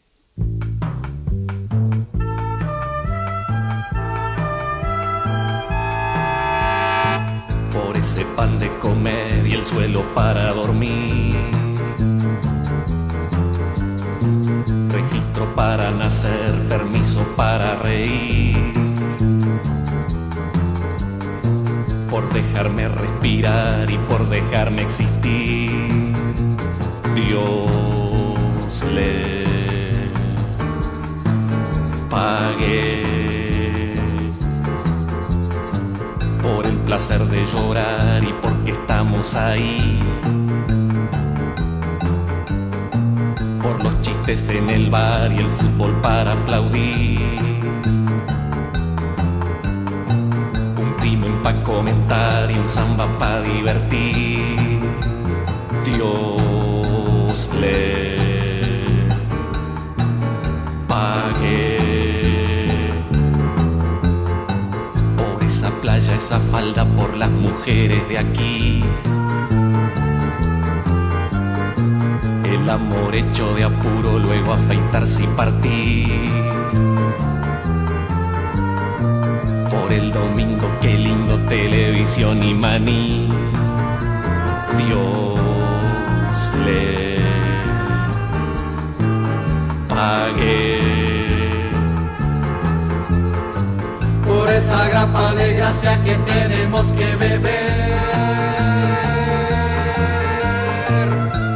Comer 8.85 9.47
y 9.47 9.55
el 9.55 9.65
suelo 9.65 10.03
para 10.15 10.53
dormir. 10.53 11.35
Registro 14.91 15.47
para 15.57 15.91
nacer, 15.91 16.53
permiso 16.69 17.23
para 17.35 17.77
reír 17.77 18.75
por 22.11 22.33
dejarme 22.33 22.87
respirar 22.89 23.91
y 23.91 23.97
por 24.09 24.29
dejarme 24.29 24.83
existir. 24.83 26.13
Dios 27.15 28.83
le 28.93 29.35
pague 32.09 33.44
por 36.45 36.67
el 36.67 36.77
placer 36.77 37.25
de 37.27 37.45
llorar 37.47 38.23
y 38.23 38.33
porque 38.41 38.71
estamos 38.71 39.35
ahí. 39.35 39.99
Por 43.61 43.83
los 43.83 44.01
chistes 44.03 44.49
en 44.51 44.71
el 44.71 44.91
bar 44.91 45.33
y 45.33 45.39
el 45.39 45.49
fútbol 45.49 46.01
para 46.01 46.33
aplaudir 46.33 47.45
pa' 51.45 51.63
comentar 51.63 52.51
y 52.51 52.59
un 52.59 52.69
samba 52.69 53.07
pa' 53.19 53.41
divertir. 53.43 54.81
Dios 55.85 57.51
le 57.61 59.07
pague 60.89 62.24
playa, 65.85 66.15
esa 66.17 66.41
falda, 66.41 66.87
por 66.97 67.15
las 67.15 67.31
mujeres 67.31 68.09
de 68.09 68.19
aquí. 68.19 68.81
El 72.51 72.71
amor 72.71 73.15
hecho 73.15 73.55
de 73.55 73.65
apuro, 73.65 74.19
luego 74.19 74.55
afeitarse 74.55 75.25
y 75.25 75.27
partir 75.37 76.45
el 79.91 80.13
domingo, 80.13 80.69
qué 80.81 80.95
lindo 80.95 81.39
televisión 81.49 82.43
y 82.43 82.55
maní. 82.55 83.29
Dios 84.79 86.51
le 86.65 87.19
pague. 89.89 90.74
Esa 94.57 94.89
grapa 94.89 95.35
de 95.35 95.55
gracia 95.55 96.01
que 96.05 96.15
tenemos 96.17 96.93
que 96.93 97.17
beber. 97.17 97.93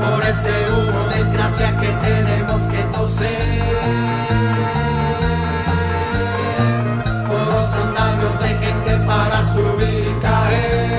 Por 0.01 0.25
ese 0.25 0.51
humo 0.73 1.09
de 1.09 1.25
desgracia 1.25 1.77
que 1.81 1.89
tenemos 2.07 2.67
que 2.67 2.83
toser. 2.95 4.19
para 9.07 9.43
subir 9.47 10.07
y 10.07 10.21
caer. 10.21 10.99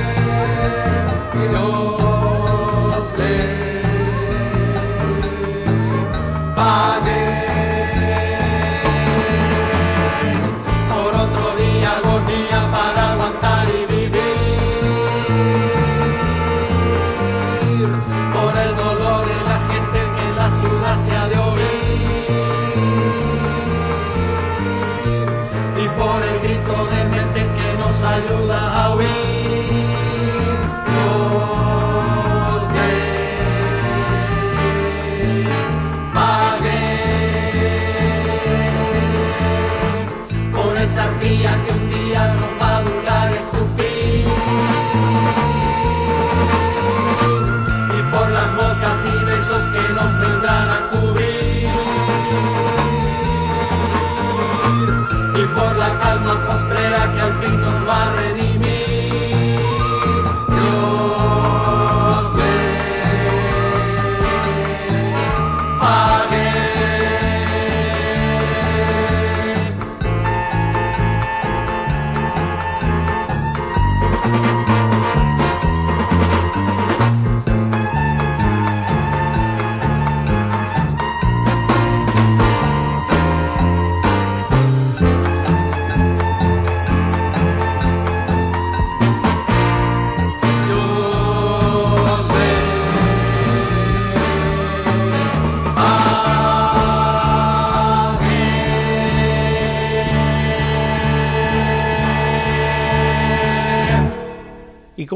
Ayuda 28.30 28.69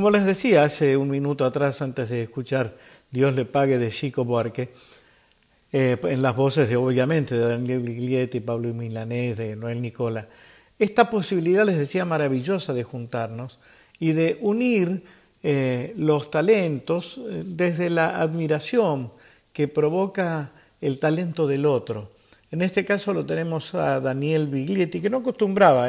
como 0.04 0.12
les 0.12 0.26
decía 0.26 0.66
hace 0.66 0.98
un 0.98 1.10
minuto 1.10 1.46
atrás, 1.46 1.82
antes 1.82 2.10
de 2.10 2.24
escuchar 2.24 2.74
Dios 3.10 3.34
le 3.36 3.46
pague 3.46 3.80
de 3.80 3.90
Chico 3.90 4.26
Buarque, 4.26 4.68
eh, 5.72 5.96
en 6.04 6.22
las 6.22 6.36
voces 6.36 6.68
de 6.68 6.76
obviamente 6.76 7.36
de 7.36 7.48
Daniel 7.48 7.80
Biglietti, 7.80 8.42
Pablo 8.42 8.74
Milanés, 8.74 9.38
de 9.38 9.56
Noel 9.56 9.82
Nicola, 9.82 10.28
esta 10.78 11.10
posibilidad 11.10 11.66
les 11.66 11.78
decía 11.78 12.04
maravillosa 12.04 12.74
de 12.74 12.84
juntarnos 12.84 13.60
y 13.98 14.12
de 14.12 14.38
unir 14.42 15.02
eh, 15.42 15.94
los 15.96 16.30
talentos 16.30 17.18
eh, 17.20 17.44
desde 17.46 17.90
la 17.90 18.20
admiración 18.20 19.10
que 19.54 19.70
provoca 19.70 20.52
el 20.82 21.00
talento 21.00 21.48
del 21.48 21.66
otro. 21.66 22.12
En 22.52 22.62
este 22.62 22.84
caso 22.84 23.14
lo 23.14 23.26
tenemos 23.26 23.74
a 23.74 24.02
Daniel 24.02 24.48
Biglietti, 24.48 25.00
que 25.00 25.10
no 25.10 25.20
acostumbraba 25.20 25.88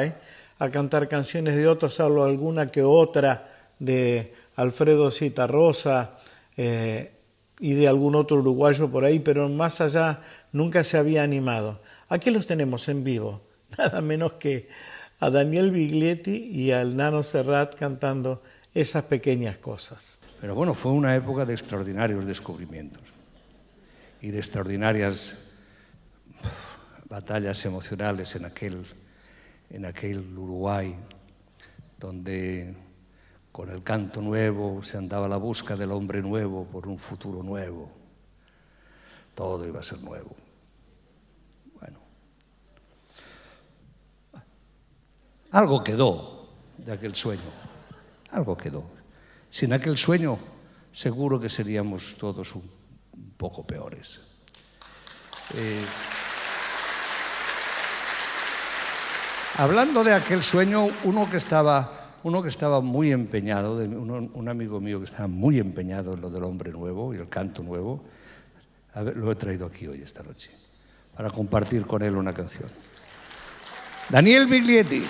a 0.57 0.69
cantar 0.69 1.09
canciones 1.09 1.57
de 1.57 1.67
otros, 1.67 1.95
salvo 1.95 2.23
alguna 2.23 2.71
que 2.71 2.81
otra 2.81 3.51
de 3.79 4.33
Alfredo 4.55 5.11
Citarrosa 5.11 6.17
eh, 6.57 7.11
y 7.59 7.73
de 7.73 7.87
algún 7.87 8.15
otro 8.15 8.37
uruguayo 8.37 8.89
por 8.89 9.05
ahí, 9.05 9.19
pero 9.19 9.49
más 9.49 9.81
allá 9.81 10.21
nunca 10.51 10.83
se 10.83 10.97
había 10.97 11.23
animado. 11.23 11.81
Aquí 12.09 12.29
los 12.29 12.45
tenemos 12.45 12.87
en 12.89 13.03
vivo, 13.03 13.41
nada 13.77 14.01
menos 14.01 14.33
que 14.33 14.67
a 15.19 15.29
Daniel 15.29 15.71
Biglietti 15.71 16.35
y 16.35 16.71
al 16.71 16.95
Nano 16.95 17.23
Serrat 17.23 17.75
cantando 17.75 18.41
esas 18.73 19.03
pequeñas 19.03 19.57
cosas. 19.57 20.19
Pero 20.41 20.55
bueno, 20.55 20.73
fue 20.73 20.91
una 20.91 21.15
época 21.15 21.45
de 21.45 21.53
extraordinarios 21.53 22.25
descubrimientos 22.25 23.01
y 24.21 24.31
de 24.31 24.37
extraordinarias 24.37 25.37
batallas 27.07 27.63
emocionales 27.65 28.35
en 28.35 28.45
aquel, 28.45 28.85
en 29.69 29.85
aquel 29.85 30.37
Uruguay, 30.37 30.95
donde 31.99 32.75
con 33.55 33.69
el 33.69 33.83
canto 33.83 34.19
nuevo 34.19 34.83
se 34.83 34.97
andaba 34.97 35.29
la 35.29 35.37
busca 35.37 35.77
del 35.77 35.91
hombre 35.91 36.21
nuevo 36.21 36.65
por 36.65 36.89
un 36.89 36.99
futuro 36.99 37.41
nuevo. 37.41 37.89
Todo 39.33 39.65
iba 39.65 39.79
a 39.79 39.83
ser 39.83 40.01
nuevo. 40.01 40.35
Bueno, 41.79 41.99
algo 45.51 45.81
quedó 45.81 46.49
de 46.77 46.91
aquel 46.91 47.15
sueño, 47.15 47.49
algo 48.31 48.57
quedó. 48.57 48.83
Sin 49.49 49.71
aquel 49.71 49.95
sueño, 49.95 50.37
seguro 50.91 51.39
que 51.39 51.49
seríamos 51.49 52.17
todos 52.19 52.55
un 52.55 52.85
un 53.15 53.31
poco 53.37 53.65
peores. 53.65 54.19
Eh, 55.53 55.85
hablando 59.57 60.03
de 60.03 60.13
aquel 60.13 60.43
sueño, 60.43 60.87
uno 61.03 61.29
que 61.29 61.37
estaba, 61.37 62.04
uno 62.25 62.41
que 62.41 62.49
estaba 62.49 62.81
muy 62.81 63.11
empeñado, 63.11 63.75
un 63.75 64.49
amigo 64.49 64.81
mío 64.81 64.97
que 64.97 65.05
estaba 65.05 65.27
muy 65.27 65.59
empeñado 65.59 66.15
en 66.15 66.21
lo 66.21 66.31
del 66.31 66.43
hombre 66.43 66.71
nuevo 66.71 67.13
y 67.13 67.17
el 67.17 67.29
canto 67.29 67.61
nuevo, 67.61 68.03
lo 68.95 69.31
he 69.31 69.35
traído 69.35 69.67
aquí 69.67 69.85
hoy 69.85 70.01
esta 70.01 70.23
noche 70.23 70.49
para 71.15 71.29
compartir 71.29 71.85
con 71.85 72.01
él 72.01 72.15
una 72.15 72.33
canción. 72.33 72.67
Daniel 74.09 74.47
Biglietti. 74.47 75.03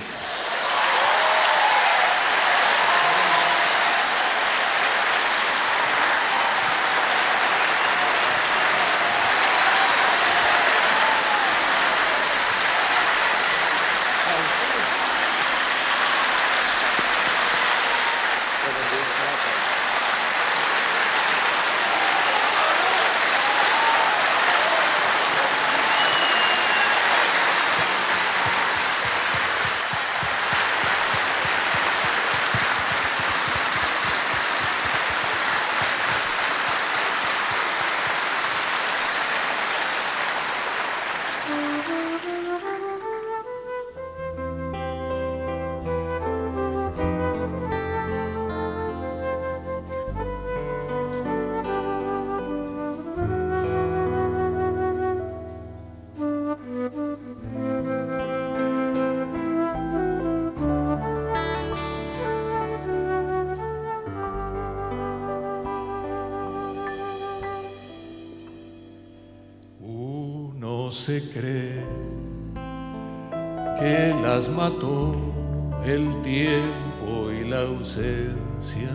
La 77.50 77.62
ausencia. 77.62 78.89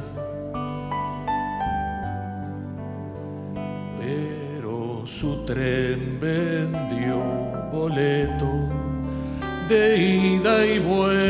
Pero 3.99 5.07
su 5.07 5.45
tren 5.45 6.19
vendió 6.21 7.17
boleto 7.73 8.69
de 9.69 9.97
ida 9.97 10.67
y 10.67 10.79
vuelta. 10.79 11.21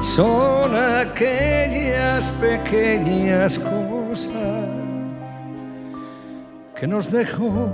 Son 0.00 0.74
aquellas 0.74 2.30
pequeñas 2.32 3.58
cosas 3.58 4.68
que 6.74 6.86
nos 6.86 7.10
dejó 7.10 7.70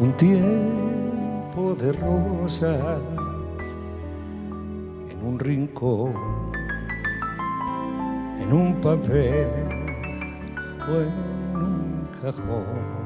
un 0.00 0.16
tiempo 0.16 1.74
de 1.74 1.92
rosas 1.92 2.98
un 5.22 5.38
rincón, 5.38 6.14
en 8.40 8.52
un 8.52 8.80
papel 8.80 9.48
o 10.88 11.00
en 11.00 11.56
un 11.56 12.08
cajón. 12.20 13.00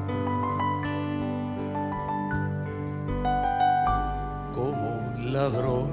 como 4.53 5.13
ladrón, 5.19 5.89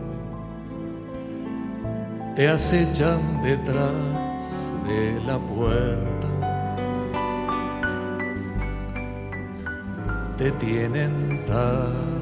te 2.37 2.49
acechan 2.49 3.43
detrás 3.43 3.93
de 4.87 5.20
la 5.27 5.39
puerta, 5.39 6.29
te 10.37 10.53
tienen 10.53 11.45
tan 11.45 12.12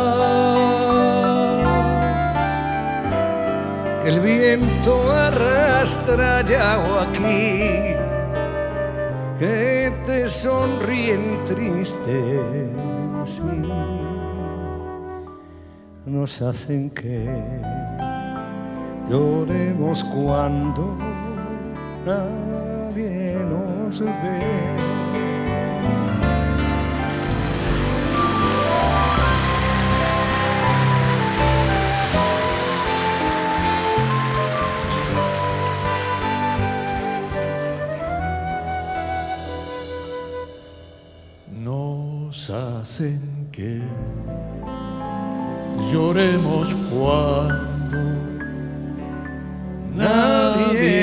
El 4.06 4.20
viento 4.20 5.12
arrastra 5.12 6.42
ya 6.46 6.76
aquí 7.02 7.96
que 9.40 9.94
te 10.06 10.30
sonríen 10.30 11.44
tristes 11.46 12.72
nos 16.06 16.42
hacen 16.42 16.90
que 16.92 17.28
lloremos 19.10 20.04
cuando 20.04 20.96
nadie 22.06 23.36
nos 23.50 24.00
ve. 24.00 24.93
Que 43.54 43.80
lloremos 45.92 46.74
cuando 46.90 48.00
nadie 49.96 51.03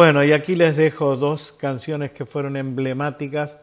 Bueno, 0.00 0.24
y 0.24 0.32
aquí 0.32 0.54
les 0.54 0.76
dejo 0.76 1.18
dos 1.18 1.52
canciones 1.52 2.10
que 2.10 2.24
fueron 2.24 2.56
emblemáticas 2.56 3.58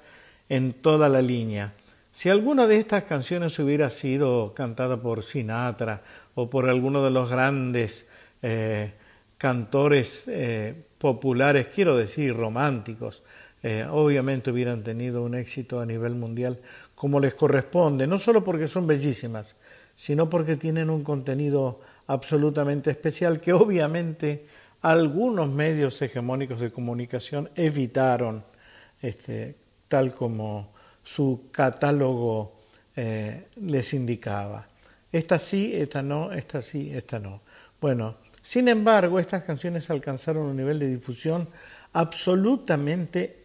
en 0.49 0.71
toda 0.71 1.09
la 1.09 1.19
línea. 1.19 1.73
Si 2.13 2.29
alguna 2.29 2.67
de 2.67 2.77
estas 2.77 3.05
canciones 3.05 3.57
hubiera 3.57 3.89
sido 3.89 4.53
cantada 4.53 5.01
por 5.01 5.23
Sinatra 5.23 6.03
o 6.35 6.47
por 6.47 6.69
alguno 6.69 7.03
de 7.03 7.09
los 7.09 7.27
grandes 7.31 8.05
eh, 8.43 8.93
cantores 9.39 10.25
eh, 10.27 10.75
populares, 10.99 11.69
quiero 11.73 11.97
decir 11.97 12.35
románticos, 12.35 13.23
eh, 13.63 13.88
obviamente 13.89 14.51
hubieran 14.51 14.83
tenido 14.83 15.23
un 15.23 15.33
éxito 15.33 15.79
a 15.79 15.88
nivel 15.88 16.13
mundial 16.13 16.59
como 16.93 17.19
les 17.19 17.33
corresponde, 17.33 18.05
no 18.05 18.19
solo 18.19 18.43
porque 18.43 18.67
son 18.67 18.85
bellísimas, 18.85 19.55
sino 19.95 20.29
porque 20.29 20.55
tienen 20.55 20.91
un 20.91 21.03
contenido 21.03 21.81
absolutamente 22.05 22.91
especial 22.91 23.41
que 23.41 23.53
obviamente 23.53 24.45
algunos 24.91 25.49
medios 25.49 26.01
hegemónicos 26.01 26.59
de 26.61 26.71
comunicación 26.71 27.49
evitaron, 27.55 28.43
este, 29.01 29.55
tal 29.88 30.13
como 30.13 30.69
su 31.03 31.49
catálogo 31.51 32.55
eh, 32.95 33.47
les 33.57 33.93
indicaba. 33.93 34.65
Esta 35.11 35.39
sí, 35.39 35.73
esta 35.75 36.01
no, 36.01 36.31
esta 36.31 36.61
sí, 36.61 36.91
esta 36.93 37.19
no. 37.19 37.41
Bueno, 37.81 38.15
sin 38.41 38.69
embargo, 38.69 39.19
estas 39.19 39.43
canciones 39.43 39.89
alcanzaron 39.89 40.45
un 40.45 40.55
nivel 40.55 40.79
de 40.79 40.88
difusión 40.88 41.47
absolutamente 41.93 43.35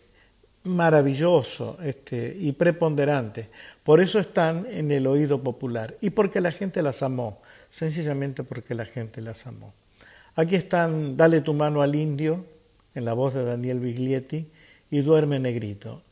maravilloso 0.65 1.79
este, 1.83 2.37
y 2.39 2.53
preponderante. 2.53 3.51
Por 3.83 4.01
eso 4.01 4.21
están 4.21 4.65
en 4.71 4.93
el 4.93 5.09
oído 5.09 5.43
popular 5.43 5.97
y 6.01 6.11
porque 6.11 6.41
la 6.41 6.53
gente 6.53 6.83
las 6.83 7.03
amó, 7.03 7.43
sencillamente 7.69 8.45
porque 8.45 8.77
la 8.77 8.85
gente 8.85 9.21
las 9.21 9.47
amó. 9.49 9.75
Aquí 10.35 10.55
están 10.57 11.17
Dale 11.17 11.43
tu 11.43 11.53
mano 11.53 11.83
al 11.83 11.95
indio, 11.95 12.47
en 12.95 13.05
la 13.05 13.13
voz 13.13 13.35
de 13.35 13.45
Daniel 13.45 13.81
Biglietti, 13.81 14.49
y 14.91 15.01
Duerme 15.01 15.39
Negrito. 15.39 16.03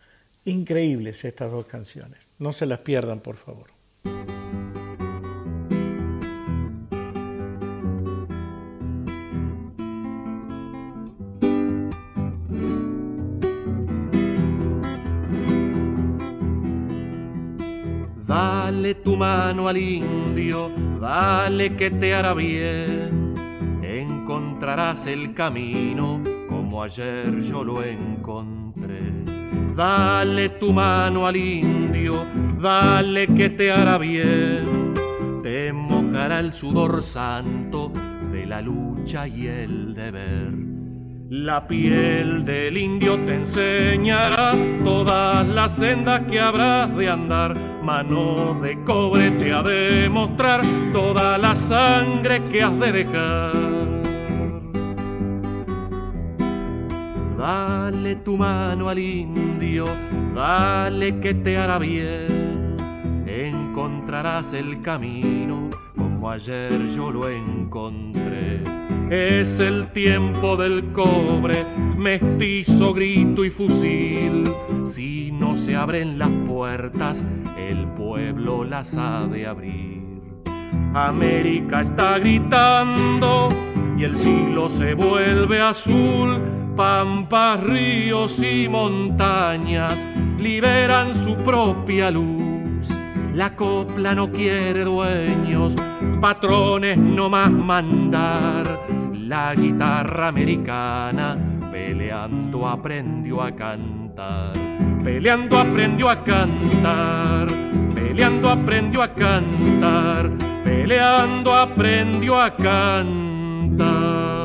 Increíbles 0.44 1.24
estas 1.24 1.50
dos 1.50 1.64
canciones. 1.64 2.34
No 2.38 2.52
se 2.52 2.66
las 2.66 2.80
pierdan, 2.80 3.20
por 3.20 3.36
favor. 3.36 3.70
Dale 18.26 18.94
tu 18.96 19.16
mano 19.16 19.66
al 19.66 19.76
indio, 19.78 20.70
dale 21.00 21.74
que 21.76 21.90
te 21.90 22.14
hará 22.14 22.34
bien 22.34 23.09
el 24.62 25.32
camino 25.32 26.20
como 26.46 26.82
ayer 26.82 27.40
yo 27.40 27.64
lo 27.64 27.82
encontré. 27.82 29.10
Dale 29.74 30.50
tu 30.50 30.70
mano 30.70 31.26
al 31.26 31.36
indio, 31.36 32.26
dale 32.60 33.26
que 33.28 33.48
te 33.48 33.72
hará 33.72 33.96
bien, 33.96 34.92
te 35.42 35.72
mojará 35.72 36.40
el 36.40 36.52
sudor 36.52 37.02
santo 37.02 37.90
de 38.30 38.44
la 38.44 38.60
lucha 38.60 39.26
y 39.26 39.46
el 39.46 39.94
deber. 39.94 40.52
La 41.30 41.66
piel 41.66 42.44
del 42.44 42.76
indio 42.76 43.16
te 43.24 43.36
enseñará 43.36 44.52
todas 44.84 45.48
las 45.48 45.74
sendas 45.76 46.20
que 46.30 46.38
habrás 46.38 46.94
de 46.94 47.08
andar. 47.08 47.54
Mano 47.82 48.60
de 48.60 48.76
cobre 48.84 49.30
te 49.32 49.54
ha 49.54 49.62
de 49.62 50.08
mostrar 50.10 50.60
toda 50.92 51.38
la 51.38 51.56
sangre 51.56 52.42
que 52.52 52.62
has 52.62 52.78
de 52.78 52.92
dejar. 52.92 53.69
Dale 57.90 58.14
tu 58.14 58.36
mano 58.36 58.88
al 58.88 59.00
indio, 59.00 59.84
dale 60.32 61.18
que 61.18 61.34
te 61.34 61.58
hará 61.58 61.76
bien. 61.80 62.76
Encontrarás 63.26 64.52
el 64.52 64.80
camino 64.80 65.68
como 65.96 66.30
ayer 66.30 66.70
yo 66.94 67.10
lo 67.10 67.28
encontré. 67.28 68.62
Es 69.10 69.58
el 69.58 69.88
tiempo 69.88 70.56
del 70.56 70.92
cobre, 70.92 71.64
mestizo, 71.96 72.94
grito 72.94 73.44
y 73.44 73.50
fusil. 73.50 74.44
Si 74.84 75.32
no 75.32 75.56
se 75.56 75.74
abren 75.74 76.16
las 76.16 76.30
puertas, 76.46 77.24
el 77.58 77.88
pueblo 77.88 78.62
las 78.62 78.96
ha 78.96 79.26
de 79.26 79.48
abrir. 79.48 80.00
América 80.94 81.80
está 81.80 82.20
gritando 82.20 83.48
y 83.98 84.04
el 84.04 84.16
siglo 84.16 84.70
se 84.70 84.94
vuelve 84.94 85.60
azul 85.60 86.59
pampas, 86.80 87.62
ríos 87.62 88.40
y 88.42 88.66
montañas 88.66 89.94
liberan 90.38 91.14
su 91.14 91.36
propia 91.36 92.10
luz. 92.10 92.88
La 93.34 93.54
copla 93.54 94.14
no 94.14 94.30
quiere 94.30 94.84
dueños, 94.84 95.74
patrones 96.22 96.96
no 96.96 97.28
más 97.28 97.50
mandar. 97.50 98.64
La 99.12 99.54
guitarra 99.54 100.28
americana 100.28 101.36
peleando 101.70 102.66
aprendió 102.66 103.42
a 103.42 103.54
cantar. 103.54 104.54
Peleando 105.04 105.58
aprendió 105.58 106.08
a 106.08 106.24
cantar. 106.24 107.48
Peleando 107.94 108.48
aprendió 108.48 109.02
a 109.02 109.12
cantar. 109.12 110.30
Peleando 110.64 111.54
aprendió 111.54 112.40
a 112.40 112.56
cantar. 112.56 114.39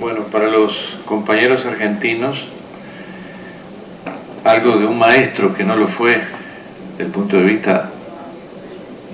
Bueno, 0.00 0.24
para 0.24 0.48
los 0.48 0.96
compañeros 1.04 1.66
argentinos, 1.66 2.48
algo 4.44 4.76
de 4.76 4.86
un 4.86 4.98
maestro 4.98 5.54
que 5.54 5.64
no 5.64 5.76
lo 5.76 5.88
fue 5.88 6.20
desde 6.92 7.04
el 7.04 7.10
punto 7.10 7.36
de 7.36 7.42
vista 7.44 7.90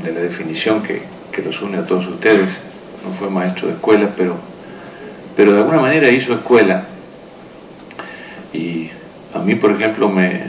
de 0.03 0.13
la 0.13 0.21
definición 0.21 0.83
que, 0.83 1.03
que 1.33 1.43
los 1.43 1.63
une 1.63 1.79
a 1.79 1.87
todos 1.87 2.07
ustedes, 2.07 2.61
no 3.07 3.15
fue 3.15 3.31
maestro 3.31 3.69
de 3.69 3.75
escuela, 3.75 4.11
pero, 4.17 4.37
pero 5.35 5.53
de 5.53 5.59
alguna 5.59 5.81
manera 5.81 6.11
hizo 6.11 6.35
escuela. 6.35 6.85
A 9.35 9.41
mí, 9.41 9.57
por 9.57 9.73
ejemplo, 9.73 10.09
me, 10.09 10.43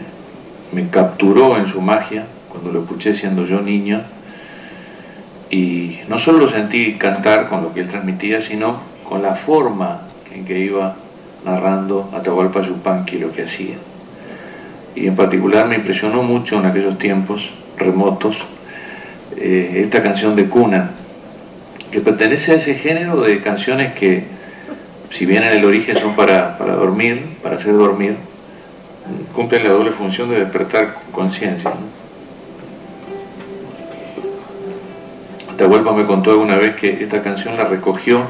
me 0.71 0.87
capturó 0.89 1.57
en 1.57 1.65
su 1.65 1.81
magia 1.81 2.25
cuando 2.49 2.71
lo 2.71 2.81
escuché 2.81 3.13
siendo 3.13 3.45
yo 3.45 3.61
niño. 3.61 4.03
Y 5.49 5.99
no 6.07 6.19
solo 6.19 6.37
lo 6.39 6.47
sentí 6.47 6.93
cantar 6.93 7.49
con 7.49 7.63
lo 7.63 7.73
que 7.73 7.81
él 7.81 7.87
transmitía, 7.87 8.39
sino 8.39 8.79
con 9.09 9.23
la 9.23 9.33
forma 9.33 10.01
en 10.35 10.45
que 10.45 10.59
iba 10.59 10.95
narrando 11.45 12.09
Atahualpa 12.13 12.61
Yupanqui 12.61 13.17
lo 13.19 13.31
que 13.31 13.43
hacía. 13.43 13.75
Y 14.95 15.07
en 15.07 15.15
particular 15.15 15.67
me 15.67 15.75
impresionó 15.75 16.23
mucho 16.23 16.59
en 16.59 16.65
aquellos 16.65 16.97
tiempos 16.97 17.53
remotos 17.77 18.45
eh, 19.37 19.81
esta 19.83 20.01
canción 20.01 20.35
de 20.35 20.45
cuna, 20.45 20.91
que 21.91 22.01
pertenece 22.01 22.53
a 22.53 22.55
ese 22.55 22.75
género 22.75 23.21
de 23.21 23.41
canciones 23.41 23.93
que, 23.93 24.23
si 25.09 25.25
bien 25.25 25.43
en 25.43 25.53
el 25.53 25.65
origen 25.65 25.95
son 25.95 26.15
para, 26.15 26.57
para 26.57 26.75
dormir, 26.75 27.37
para 27.41 27.55
hacer 27.55 27.73
dormir, 27.73 28.15
cumplen 29.33 29.63
la 29.63 29.69
doble 29.69 29.91
función 29.91 30.29
de 30.29 30.39
despertar 30.39 30.95
conciencia. 31.11 31.71
Atahualpa 35.51 35.93
me 35.93 36.05
contó 36.05 36.31
alguna 36.31 36.57
vez 36.57 36.75
que 36.75 37.03
esta 37.03 37.21
canción 37.21 37.55
la 37.55 37.65
recogió 37.65 38.23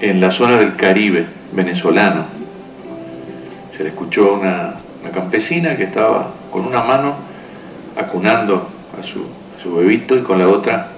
en 0.00 0.20
la 0.20 0.30
zona 0.30 0.58
del 0.58 0.76
Caribe 0.76 1.26
venezolano. 1.52 2.24
Se 3.76 3.82
le 3.82 3.90
escuchó 3.90 4.34
una, 4.34 4.74
una 5.02 5.10
campesina 5.10 5.76
que 5.76 5.84
estaba 5.84 6.32
con 6.50 6.66
una 6.66 6.82
mano 6.82 7.14
acunando 7.96 8.68
a 8.98 9.02
su, 9.02 9.20
a 9.20 9.62
su, 9.62 9.74
bebito 9.74 10.16
y 10.16 10.22
con 10.22 10.38
la 10.38 10.48
otra 10.48 10.88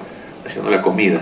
haciendo 0.45 0.71
la 0.71 0.83
comida. 0.83 1.21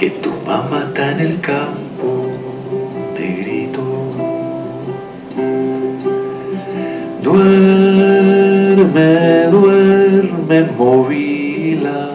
Que 0.00 0.08
tu 0.08 0.30
mamá 0.46 0.86
está 0.88 1.12
en 1.12 1.20
el 1.20 1.40
campo, 1.42 2.30
negrito. 3.18 3.82
Duerme, 7.22 9.10
duerme, 9.50 10.58
movila, 10.78 12.12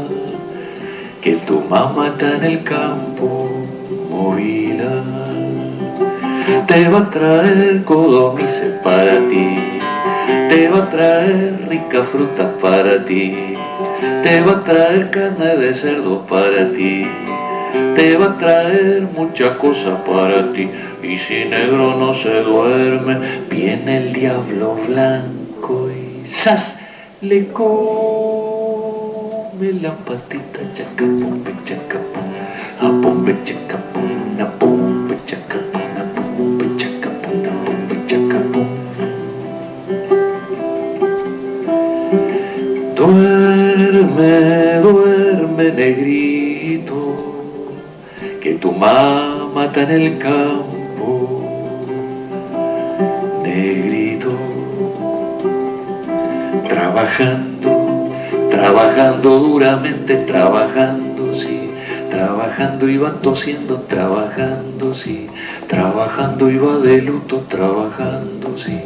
que 1.22 1.34
tu 1.46 1.62
mamá 1.70 2.08
está 2.08 2.38
en 2.38 2.44
el 2.46 2.64
campo, 2.64 3.52
movila. 4.10 5.04
Te 6.66 6.90
va 6.90 7.00
a 7.02 7.10
traer 7.12 7.84
codomices 7.84 8.80
para 8.84 9.28
ti 9.28 9.76
te 10.50 10.70
va 10.70 10.80
a 10.80 10.90
traer 10.90 11.68
rica 11.70 12.02
fruta 12.04 12.52
para 12.62 13.04
ti, 13.04 13.36
te 14.24 14.42
va 14.42 14.54
a 14.54 14.64
traer 14.64 15.10
carne 15.10 15.58
de 15.58 15.74
cerdo 15.74 16.26
para 16.28 16.72
ti, 16.72 17.06
te 17.96 18.18
va 18.18 18.26
a 18.26 18.38
traer 18.38 19.08
muchas 19.16 19.58
cosas 19.58 20.00
para 20.02 20.52
ti. 20.54 20.70
Y 21.04 21.18
si 21.18 21.46
negro 21.46 21.96
no 21.98 22.14
se 22.14 22.42
duerme, 22.42 23.18
viene 23.50 23.98
el 23.98 24.14
diablo 24.14 24.76
blanco 24.88 25.90
y 25.90 26.26
¡zas! 26.28 26.82
le 27.22 27.48
come 27.48 27.74
la 29.82 29.92
patita 29.92 30.60
chacapumbe 30.74 31.52
chacapum, 31.64 32.24
a 32.82 33.02
pombe 33.02 33.36
tu 48.66 48.72
mamá 48.72 49.66
está 49.66 49.84
en 49.84 49.92
el 49.92 50.18
campo, 50.18 51.12
negrito, 53.44 54.32
trabajando, 56.68 58.10
trabajando 58.50 59.30
duramente, 59.38 60.16
trabajando, 60.32 61.32
sí, 61.36 61.70
trabajando 62.10 62.90
y 62.90 62.98
va 62.98 63.12
tosiendo, 63.22 63.82
trabajando, 63.82 64.96
sí, 64.96 65.28
trabajando 65.68 66.50
y 66.50 66.58
va 66.58 66.78
de 66.78 67.04
luto, 67.04 67.42
trabajando, 67.48 68.58
sí, 68.58 68.80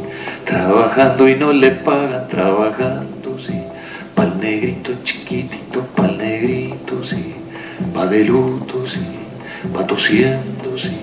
trabajando 0.44 1.26
y 1.26 1.36
no 1.36 1.54
le 1.54 1.70
pagan, 1.70 2.28
trabajando, 2.28 3.38
sí 3.38 3.58
pa'l 4.14 4.38
negrito 4.42 4.92
chiquitito, 5.02 5.80
pa'l 5.96 6.18
negrito, 6.18 7.02
sí, 7.02 7.32
va 7.96 8.04
de 8.06 8.24
luto, 8.24 8.86
sí, 8.86 9.19
va 9.76 9.86
tosiendo, 9.86 10.76
sí, 10.76 10.98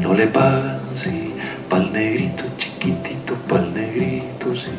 no 0.00 0.14
le 0.14 0.26
pagan, 0.26 0.80
sí, 0.92 1.32
pa'l 1.68 1.92
negrito 1.92 2.44
chiquitito, 2.56 3.34
pa'l 3.48 3.72
negrito, 3.74 4.54
sí. 4.54 4.70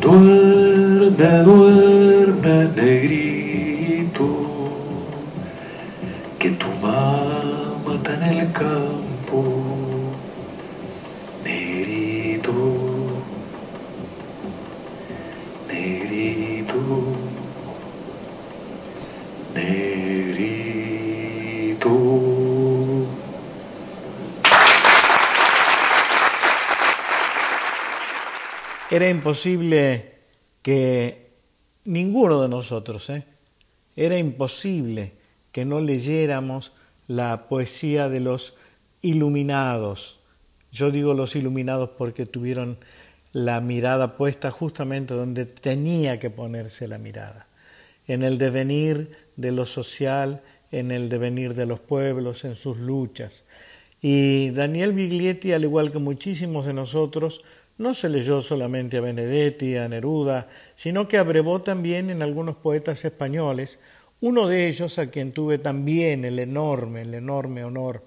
Duerme, 0.00 1.32
duerme, 1.48 2.68
negrito, 2.76 4.26
que 6.38 6.50
tu 6.50 6.66
mamá 6.82 7.94
está 7.96 8.14
en 8.14 8.38
el 8.38 8.52
campo, 8.52 8.87
Era 28.90 29.10
imposible 29.10 30.12
que 30.62 31.26
ninguno 31.84 32.40
de 32.40 32.48
nosotros, 32.48 33.10
¿eh? 33.10 33.24
era 33.96 34.16
imposible 34.16 35.12
que 35.52 35.66
no 35.66 35.80
leyéramos 35.80 36.72
la 37.06 37.48
poesía 37.48 38.08
de 38.08 38.20
los 38.20 38.54
iluminados. 39.02 40.20
Yo 40.72 40.90
digo 40.90 41.12
los 41.12 41.36
iluminados 41.36 41.90
porque 41.98 42.24
tuvieron 42.24 42.78
la 43.34 43.60
mirada 43.60 44.16
puesta 44.16 44.50
justamente 44.50 45.12
donde 45.12 45.44
tenía 45.44 46.18
que 46.18 46.30
ponerse 46.30 46.88
la 46.88 46.96
mirada, 46.96 47.46
en 48.06 48.22
el 48.22 48.38
devenir 48.38 49.10
de 49.36 49.52
lo 49.52 49.66
social, 49.66 50.40
en 50.72 50.92
el 50.92 51.10
devenir 51.10 51.54
de 51.54 51.66
los 51.66 51.78
pueblos, 51.78 52.44
en 52.44 52.56
sus 52.56 52.78
luchas. 52.78 53.44
Y 54.00 54.50
Daniel 54.50 54.94
Biglietti, 54.94 55.52
al 55.52 55.64
igual 55.64 55.92
que 55.92 55.98
muchísimos 55.98 56.64
de 56.64 56.72
nosotros, 56.72 57.42
no 57.78 57.94
se 57.94 58.08
leyó 58.08 58.42
solamente 58.42 58.98
a 58.98 59.00
Benedetti, 59.00 59.76
a 59.76 59.88
Neruda, 59.88 60.48
sino 60.74 61.08
que 61.08 61.16
abrevó 61.16 61.62
también 61.62 62.10
en 62.10 62.22
algunos 62.22 62.56
poetas 62.56 63.04
españoles, 63.04 63.78
uno 64.20 64.48
de 64.48 64.66
ellos 64.66 64.98
a 64.98 65.10
quien 65.10 65.32
tuve 65.32 65.58
también 65.58 66.24
el 66.24 66.40
enorme, 66.40 67.02
el 67.02 67.14
enorme 67.14 67.64
honor 67.64 68.02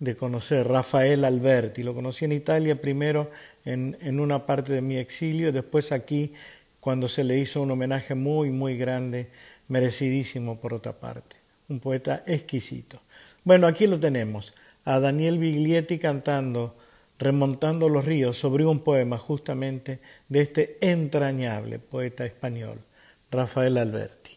de 0.00 0.16
conocer, 0.16 0.66
Rafael 0.66 1.24
Alberti. 1.24 1.84
Lo 1.84 1.94
conocí 1.94 2.24
en 2.24 2.32
Italia 2.32 2.80
primero 2.80 3.30
en, 3.64 3.96
en, 4.00 4.18
una 4.18 4.44
parte 4.44 4.72
de 4.72 4.80
mi 4.80 4.96
exilio, 4.96 5.52
después 5.52 5.92
aquí 5.92 6.32
cuando 6.80 7.08
se 7.08 7.22
le 7.22 7.38
hizo 7.38 7.62
un 7.62 7.70
homenaje 7.70 8.16
muy, 8.16 8.50
muy 8.50 8.76
grande, 8.76 9.28
merecidísimo 9.68 10.58
por 10.58 10.74
otra 10.74 10.94
parte. 10.94 11.36
Un 11.68 11.78
poeta 11.78 12.24
exquisito. 12.26 13.00
Bueno, 13.44 13.68
aquí 13.68 13.86
lo 13.86 14.00
tenemos, 14.00 14.54
a 14.84 14.98
Daniel 14.98 15.38
Biglietti 15.38 15.98
cantando 15.98 16.74
Remontando 17.22 17.88
los 17.88 18.04
ríos 18.04 18.36
sobre 18.36 18.66
un 18.66 18.80
poema 18.80 19.16
justamente 19.16 20.00
de 20.28 20.40
este 20.40 20.78
entrañable 20.80 21.78
poeta 21.78 22.24
español, 22.24 22.80
Rafael 23.30 23.78
Alberti. 23.78 24.32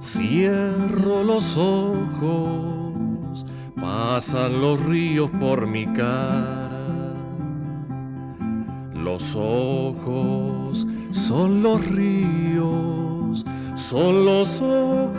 Cierro 0.00 1.22
los 1.22 1.56
ojos, 1.56 3.46
pasan 3.80 4.60
los 4.60 4.82
ríos 4.84 5.30
por 5.38 5.68
mi 5.68 5.86
cara. 5.94 7.14
Los 8.94 9.36
ojos 9.36 10.84
son 11.12 11.62
los 11.62 11.84
ríos, 11.86 13.44
son 13.74 14.24
los 14.24 14.60
ojos. 14.60 15.12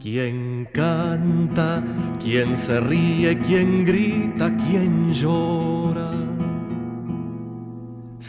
Quien 0.00 0.68
canta, 0.72 1.82
quien 2.20 2.56
se 2.56 2.80
ríe, 2.80 3.38
quien 3.40 3.84
grita, 3.84 4.56
quien 4.56 5.12
llora 5.12 6.26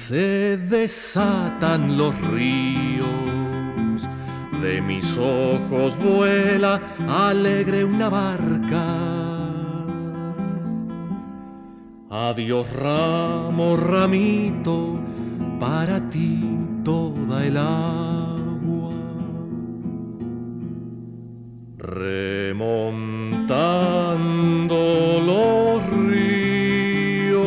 se 0.07 0.57
desatan 0.57 1.97
los 1.97 2.15
ríos. 2.31 3.07
De 4.61 4.81
mis 4.81 5.17
ojos 5.17 5.97
vuela 6.01 6.81
alegre 7.09 7.83
una 7.83 8.07
barca. 8.07 9.26
Adiós 12.19 12.65
ramo, 12.73 13.77
ramito, 13.77 14.99
para 15.59 16.09
ti 16.09 16.41
toda 16.83 17.45
el 17.45 17.55
agua. 17.57 18.91
Remontando 21.77 22.81
los 25.29 25.87
ríos. 26.07 27.45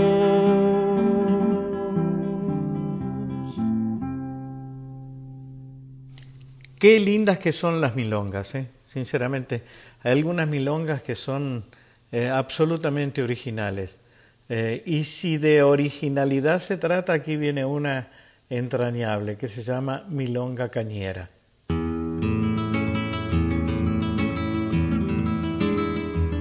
Qué 6.79 7.01
lindas 7.01 7.41
que 7.41 7.51
son 7.53 7.81
las 7.81 7.97
milongas, 7.97 8.55
¿eh? 8.55 8.71
sinceramente. 8.85 9.65
Hay 10.05 10.13
algunas 10.13 10.47
milongas 10.47 11.03
que 11.03 11.17
son 11.17 11.65
eh, 12.13 12.29
absolutamente 12.29 13.21
originales. 13.21 13.99
Eh, 14.53 14.83
y 14.85 15.05
si 15.05 15.39
de 15.39 15.63
originalidad 15.63 16.59
se 16.59 16.77
trata, 16.77 17.13
aquí 17.13 17.37
viene 17.37 17.65
una 17.65 18.09
entrañable 18.51 19.37
que 19.37 19.49
se 19.49 19.63
llama 19.63 20.05
Milonga 20.09 20.71
Cañera. 20.71 21.31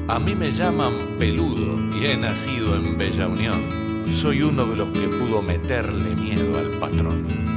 A 0.07 0.20
mí 0.20 0.34
me 0.34 0.51
llaman 0.51 1.20
peludo 1.20 1.95
y 1.95 2.07
he 2.07 2.18
nacido 2.18 2.76
en 2.76 2.97
Bella 2.97 3.28
Unión. 3.28 3.64
Soy 4.12 4.41
uno 4.41 4.66
de 4.66 4.76
los 4.76 4.89
que 4.89 5.07
pudo 5.07 5.43
meterle 5.43 6.16
miedo 6.16 6.57
al 6.57 6.80
patrón. 6.80 7.49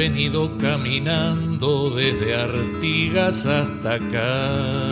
Venido 0.00 0.50
caminando 0.56 1.90
desde 1.90 2.34
Artigas 2.34 3.44
hasta 3.44 3.96
acá. 3.96 4.88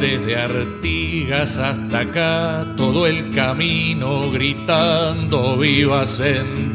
Desde 0.00 0.36
Artigas 0.36 1.58
hasta 1.58 2.00
acá, 2.00 2.66
todo 2.76 3.06
el 3.06 3.30
camino 3.30 4.32
gritando 4.32 5.56
viva 5.58 6.04
con 6.06 6.72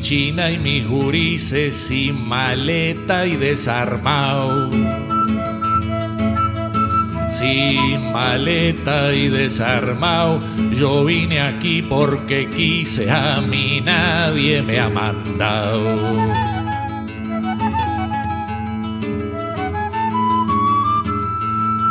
china 0.00 0.50
y 0.50 0.58
mis 0.58 0.86
gurises 0.86 1.74
sin 1.74 2.26
maleta 2.28 3.26
y 3.26 3.36
desarmado. 3.36 4.70
Sin 7.30 8.12
maleta 8.12 9.12
y 9.12 9.28
desarmado, 9.28 10.38
yo 10.72 11.04
vine 11.04 11.40
aquí 11.40 11.82
porque 11.82 12.48
quise, 12.48 13.10
a 13.10 13.40
mí 13.40 13.80
nadie 13.80 14.62
me 14.62 14.78
ha 14.78 14.88
mandado. 14.88 15.96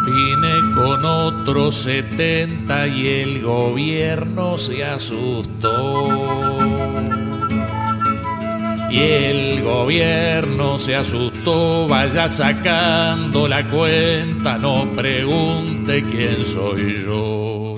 Vine 0.06 0.74
con 0.74 1.04
otros 1.04 1.76
70 1.76 2.88
y 2.88 3.08
el 3.08 3.42
gobierno 3.42 4.58
se 4.58 4.86
asustó. 4.86 5.73
Y 8.94 9.00
el 9.00 9.64
gobierno 9.64 10.78
se 10.78 10.96
asustó, 10.96 11.88
vaya 11.88 12.30
sacando 12.30 13.48
la 13.48 13.68
cuenta, 13.68 14.60
no 14.60 14.86
pregunte 14.92 16.04
quién 16.04 16.46
soy 16.46 17.04
yo. 17.04 17.76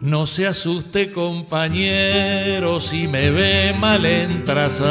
No 0.00 0.26
se 0.26 0.48
asuste 0.48 1.12
compañero 1.12 2.80
si 2.80 3.06
me 3.06 3.30
ve 3.30 3.72
mal 3.78 4.04
entrazado. 4.04 4.82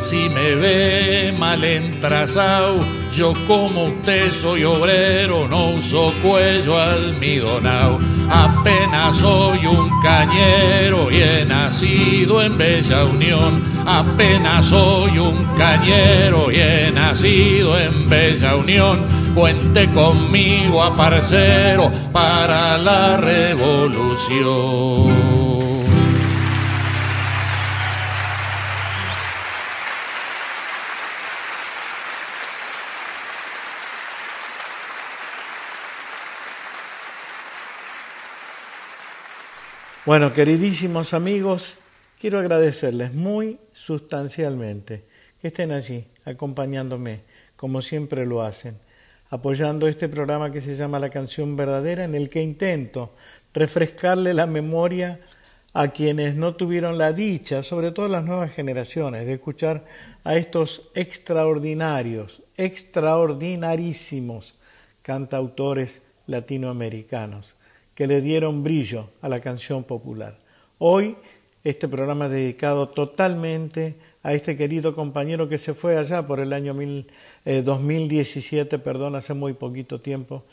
Si 0.00 0.28
me 0.30 0.56
ve 0.56 1.32
mal 1.38 1.62
entrazado, 1.62 2.80
yo 3.14 3.34
como 3.46 3.84
usted 3.84 4.32
soy 4.32 4.64
obrero, 4.64 5.46
no 5.46 5.74
uso 5.74 6.12
cuello 6.20 6.76
almidonado. 6.76 7.98
Apenas 8.30 9.16
soy 9.16 9.66
un 9.66 10.00
cañero 10.02 11.10
y 11.10 11.16
he 11.16 11.44
nacido 11.44 12.40
en 12.40 12.56
Bella 12.56 13.04
Unión. 13.04 13.60
Apenas 13.84 14.66
soy 14.66 15.18
un 15.18 15.44
cañero 15.58 16.52
y 16.52 16.60
he 16.60 16.92
nacido 16.92 17.76
en 17.76 18.08
Bella 18.08 18.54
Unión. 18.54 19.04
Cuente 19.34 19.88
conmigo, 19.90 20.82
aparcero, 20.82 21.90
para 22.12 22.78
la 22.78 23.16
revolución. 23.16 23.90
Bueno, 40.06 40.32
queridísimos 40.32 41.12
amigos, 41.12 41.76
quiero 42.18 42.38
agradecerles 42.38 43.12
muy 43.12 43.58
sustancialmente 43.74 45.04
que 45.42 45.48
estén 45.48 45.72
allí 45.72 46.06
acompañándome, 46.24 47.20
como 47.54 47.82
siempre 47.82 48.24
lo 48.24 48.40
hacen, 48.40 48.78
apoyando 49.28 49.88
este 49.88 50.08
programa 50.08 50.50
que 50.50 50.62
se 50.62 50.74
llama 50.74 51.00
La 51.00 51.10
canción 51.10 51.54
verdadera, 51.54 52.04
en 52.04 52.14
el 52.14 52.30
que 52.30 52.40
intento 52.40 53.12
refrescarle 53.52 54.32
la 54.32 54.46
memoria 54.46 55.20
a 55.74 55.88
quienes 55.88 56.34
no 56.34 56.54
tuvieron 56.54 56.96
la 56.96 57.12
dicha, 57.12 57.62
sobre 57.62 57.92
todo 57.92 58.08
las 58.08 58.24
nuevas 58.24 58.54
generaciones, 58.54 59.26
de 59.26 59.34
escuchar 59.34 59.84
a 60.24 60.34
estos 60.34 60.88
extraordinarios, 60.94 62.42
extraordinarísimos 62.56 64.60
cantautores 65.02 66.00
latinoamericanos 66.26 67.56
que 68.00 68.06
le 68.06 68.22
dieron 68.22 68.62
brillo 68.62 69.10
a 69.20 69.28
la 69.28 69.40
canción 69.40 69.84
popular. 69.84 70.34
Hoy 70.78 71.16
este 71.64 71.86
programa 71.86 72.24
es 72.24 72.30
dedicado 72.30 72.88
totalmente 72.88 73.94
a 74.22 74.32
este 74.32 74.56
querido 74.56 74.94
compañero 74.94 75.50
que 75.50 75.58
se 75.58 75.74
fue 75.74 75.98
allá 75.98 76.26
por 76.26 76.40
el 76.40 76.54
año 76.54 76.74
2017, 77.44 78.74
eh, 78.74 78.78
perdón, 78.78 79.16
hace 79.16 79.34
muy 79.34 79.52
poquito 79.52 80.00
tiempo, 80.00 80.44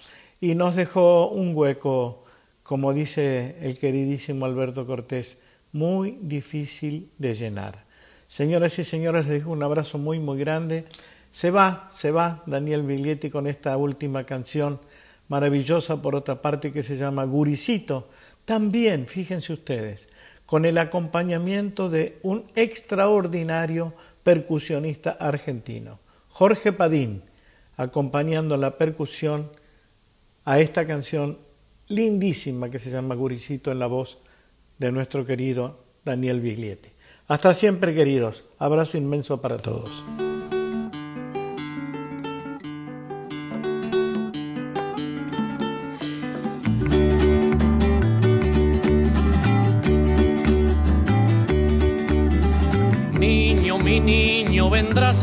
y 0.42 0.56
nos 0.56 0.76
dejó 0.76 1.30
un 1.30 1.56
hueco, 1.56 2.26
como 2.64 2.92
dice 2.92 3.56
el 3.62 3.80
queridísimo 3.80 4.46
Alberto 4.46 4.86
Cortés, 4.86 5.38
muy 5.72 6.18
difícil 6.20 7.10
de 7.18 7.34
llenar. 7.34 7.86
Señoras 8.28 8.78
y 8.78 8.84
señores, 8.84 9.26
les 9.26 9.40
dejo 9.40 9.52
un 9.52 9.64
abrazo 9.64 9.98
muy, 9.98 10.20
muy 10.20 10.38
grande. 10.38 10.84
Se 11.32 11.50
va, 11.50 11.90
se 11.94 12.12
va 12.12 12.44
Daniel 12.46 12.82
Biglietti 12.82 13.30
con 13.30 13.48
esta 13.48 13.78
última 13.78 14.26
canción 14.26 14.82
maravillosa 15.28 16.02
por 16.02 16.16
otra 16.16 16.42
parte 16.42 16.72
que 16.72 16.84
se 16.84 16.98
llama 16.98 17.26
Guricito, 17.26 18.10
también, 18.46 19.08
fíjense 19.08 19.54
ustedes, 19.54 20.08
con 20.46 20.66
el 20.66 20.78
acompañamiento 20.78 21.90
de 21.90 22.18
un 22.24 22.46
extraordinario 22.56 23.94
percusionista 24.24 25.12
argentino, 25.12 26.00
Jorge 26.30 26.72
Padín, 26.72 27.24
acompañando 27.76 28.58
la 28.58 28.78
percusión 28.78 29.50
a 30.46 30.60
esta 30.60 30.86
canción 30.86 31.38
lindísima 31.90 32.70
que 32.70 32.80
se 32.80 32.90
llama 32.90 33.16
Guricito 33.16 33.72
en 33.72 33.80
la 33.80 33.88
voz 33.88 34.20
de 34.78 34.92
nuestro 34.92 35.26
querido 35.26 35.80
Daniel 36.06 36.42
Biglietti. 36.42 36.90
Hasta 37.28 37.54
siempre, 37.54 37.94
queridos. 37.94 38.46
Abrazo 38.58 38.98
inmenso 38.98 39.42
para 39.42 39.58
todos. 39.58 40.04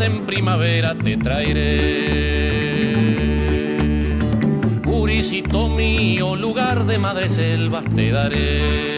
En 0.00 0.26
primavera 0.26 0.94
te 0.94 1.16
traeré. 1.16 2.08
Puricito 4.82 5.68
mío, 5.68 6.36
lugar 6.36 6.84
de 6.84 6.98
madre 6.98 7.28
selvas 7.28 7.84
te 7.94 8.10
daré. 8.10 8.94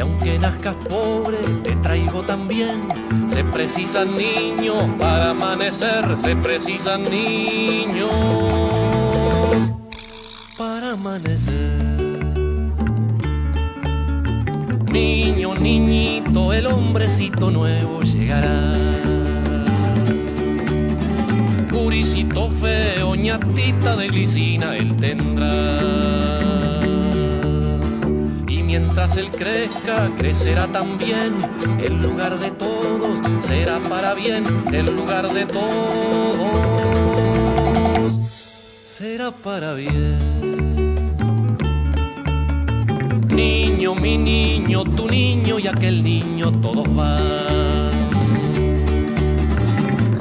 aunque 0.00 0.38
nazcas 0.38 0.76
pobre, 0.88 1.38
te 1.62 1.74
traigo 1.76 2.22
también. 2.22 2.88
Se 3.26 3.44
precisan 3.44 4.16
niños 4.16 4.82
para 4.98 5.30
amanecer, 5.30 6.16
se 6.16 6.36
precisan 6.36 7.02
niños 7.04 8.12
para 10.58 10.92
amanecer. 10.92 11.86
Niño, 14.92 15.54
niñito, 15.54 16.52
el 16.52 16.66
hombrecito 16.66 17.50
nuevo 17.50 17.96
llegará. 18.26 18.72
Puricito 21.70 22.50
feo, 22.50 23.14
ñatita 23.14 23.96
de 23.96 24.08
glicina, 24.08 24.76
él 24.76 24.96
tendrá 24.96 26.26
mientras 28.66 29.16
él 29.16 29.30
crezca, 29.30 30.10
crecerá 30.18 30.66
también. 30.66 31.34
El 31.80 32.02
lugar 32.02 32.38
de 32.38 32.50
todos 32.50 33.20
será 33.40 33.78
para 33.78 34.12
bien, 34.14 34.44
el 34.72 34.86
lugar 34.94 35.32
de 35.32 35.46
todos 35.46 36.52
será 38.90 39.30
para 39.30 39.74
bien. 39.74 40.96
Niño, 43.28 43.94
mi 43.94 44.18
niño, 44.18 44.84
tu 44.84 45.08
niño 45.08 45.58
y 45.58 45.68
aquel 45.68 46.02
niño, 46.02 46.50
todos 46.52 46.92
van. 46.94 47.45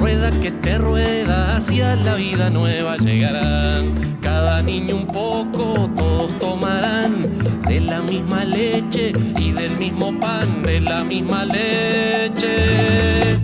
Rueda 0.06 0.30
que 0.40 0.52
te 0.52 0.78
rueda 0.78 1.56
hacia 1.56 1.96
la 1.96 2.14
vida 2.14 2.52
nueva 2.52 2.96
llegarán. 2.98 4.20
Cada 4.22 4.62
niño 4.62 4.98
un 4.98 5.08
poco, 5.08 5.90
todos 5.96 6.38
tomarán 6.38 7.24
de 7.66 7.80
la 7.80 8.04
misma 8.04 8.46
leche 8.46 9.14
y 9.36 9.52
del 9.52 9.76
mismo 9.80 10.16
pan, 10.20 10.62
de 10.62 10.80
la 10.80 11.04
misma 11.04 11.46
leche 11.46 13.36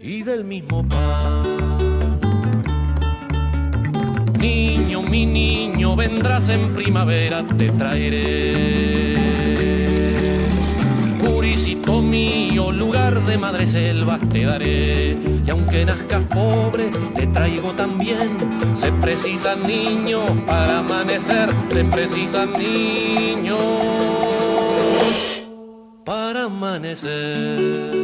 y 0.00 0.22
del 0.22 0.44
mismo 0.44 0.88
pan. 0.88 1.42
Niño, 4.38 5.02
mi 5.02 5.26
niño, 5.26 5.96
vendrás 5.96 6.48
en 6.48 6.72
primavera, 6.72 7.46
te 7.46 7.68
traeré. 7.68 8.79
Puricito 11.90 12.02
mío, 12.02 12.70
lugar 12.70 13.20
de 13.24 13.36
madre 13.36 13.66
selva 13.66 14.18
te 14.18 14.44
daré. 14.44 15.16
Y 15.44 15.50
aunque 15.50 15.84
nazcas 15.84 16.22
pobre, 16.24 16.90
te 17.14 17.26
traigo 17.26 17.72
también. 17.72 18.36
Se 18.74 18.92
precisan 18.92 19.62
niños 19.62 20.22
para 20.46 20.78
amanecer, 20.78 21.50
se 21.68 21.84
precisan 21.84 22.52
niños 22.52 23.58
para 26.04 26.44
amanecer. 26.44 27.99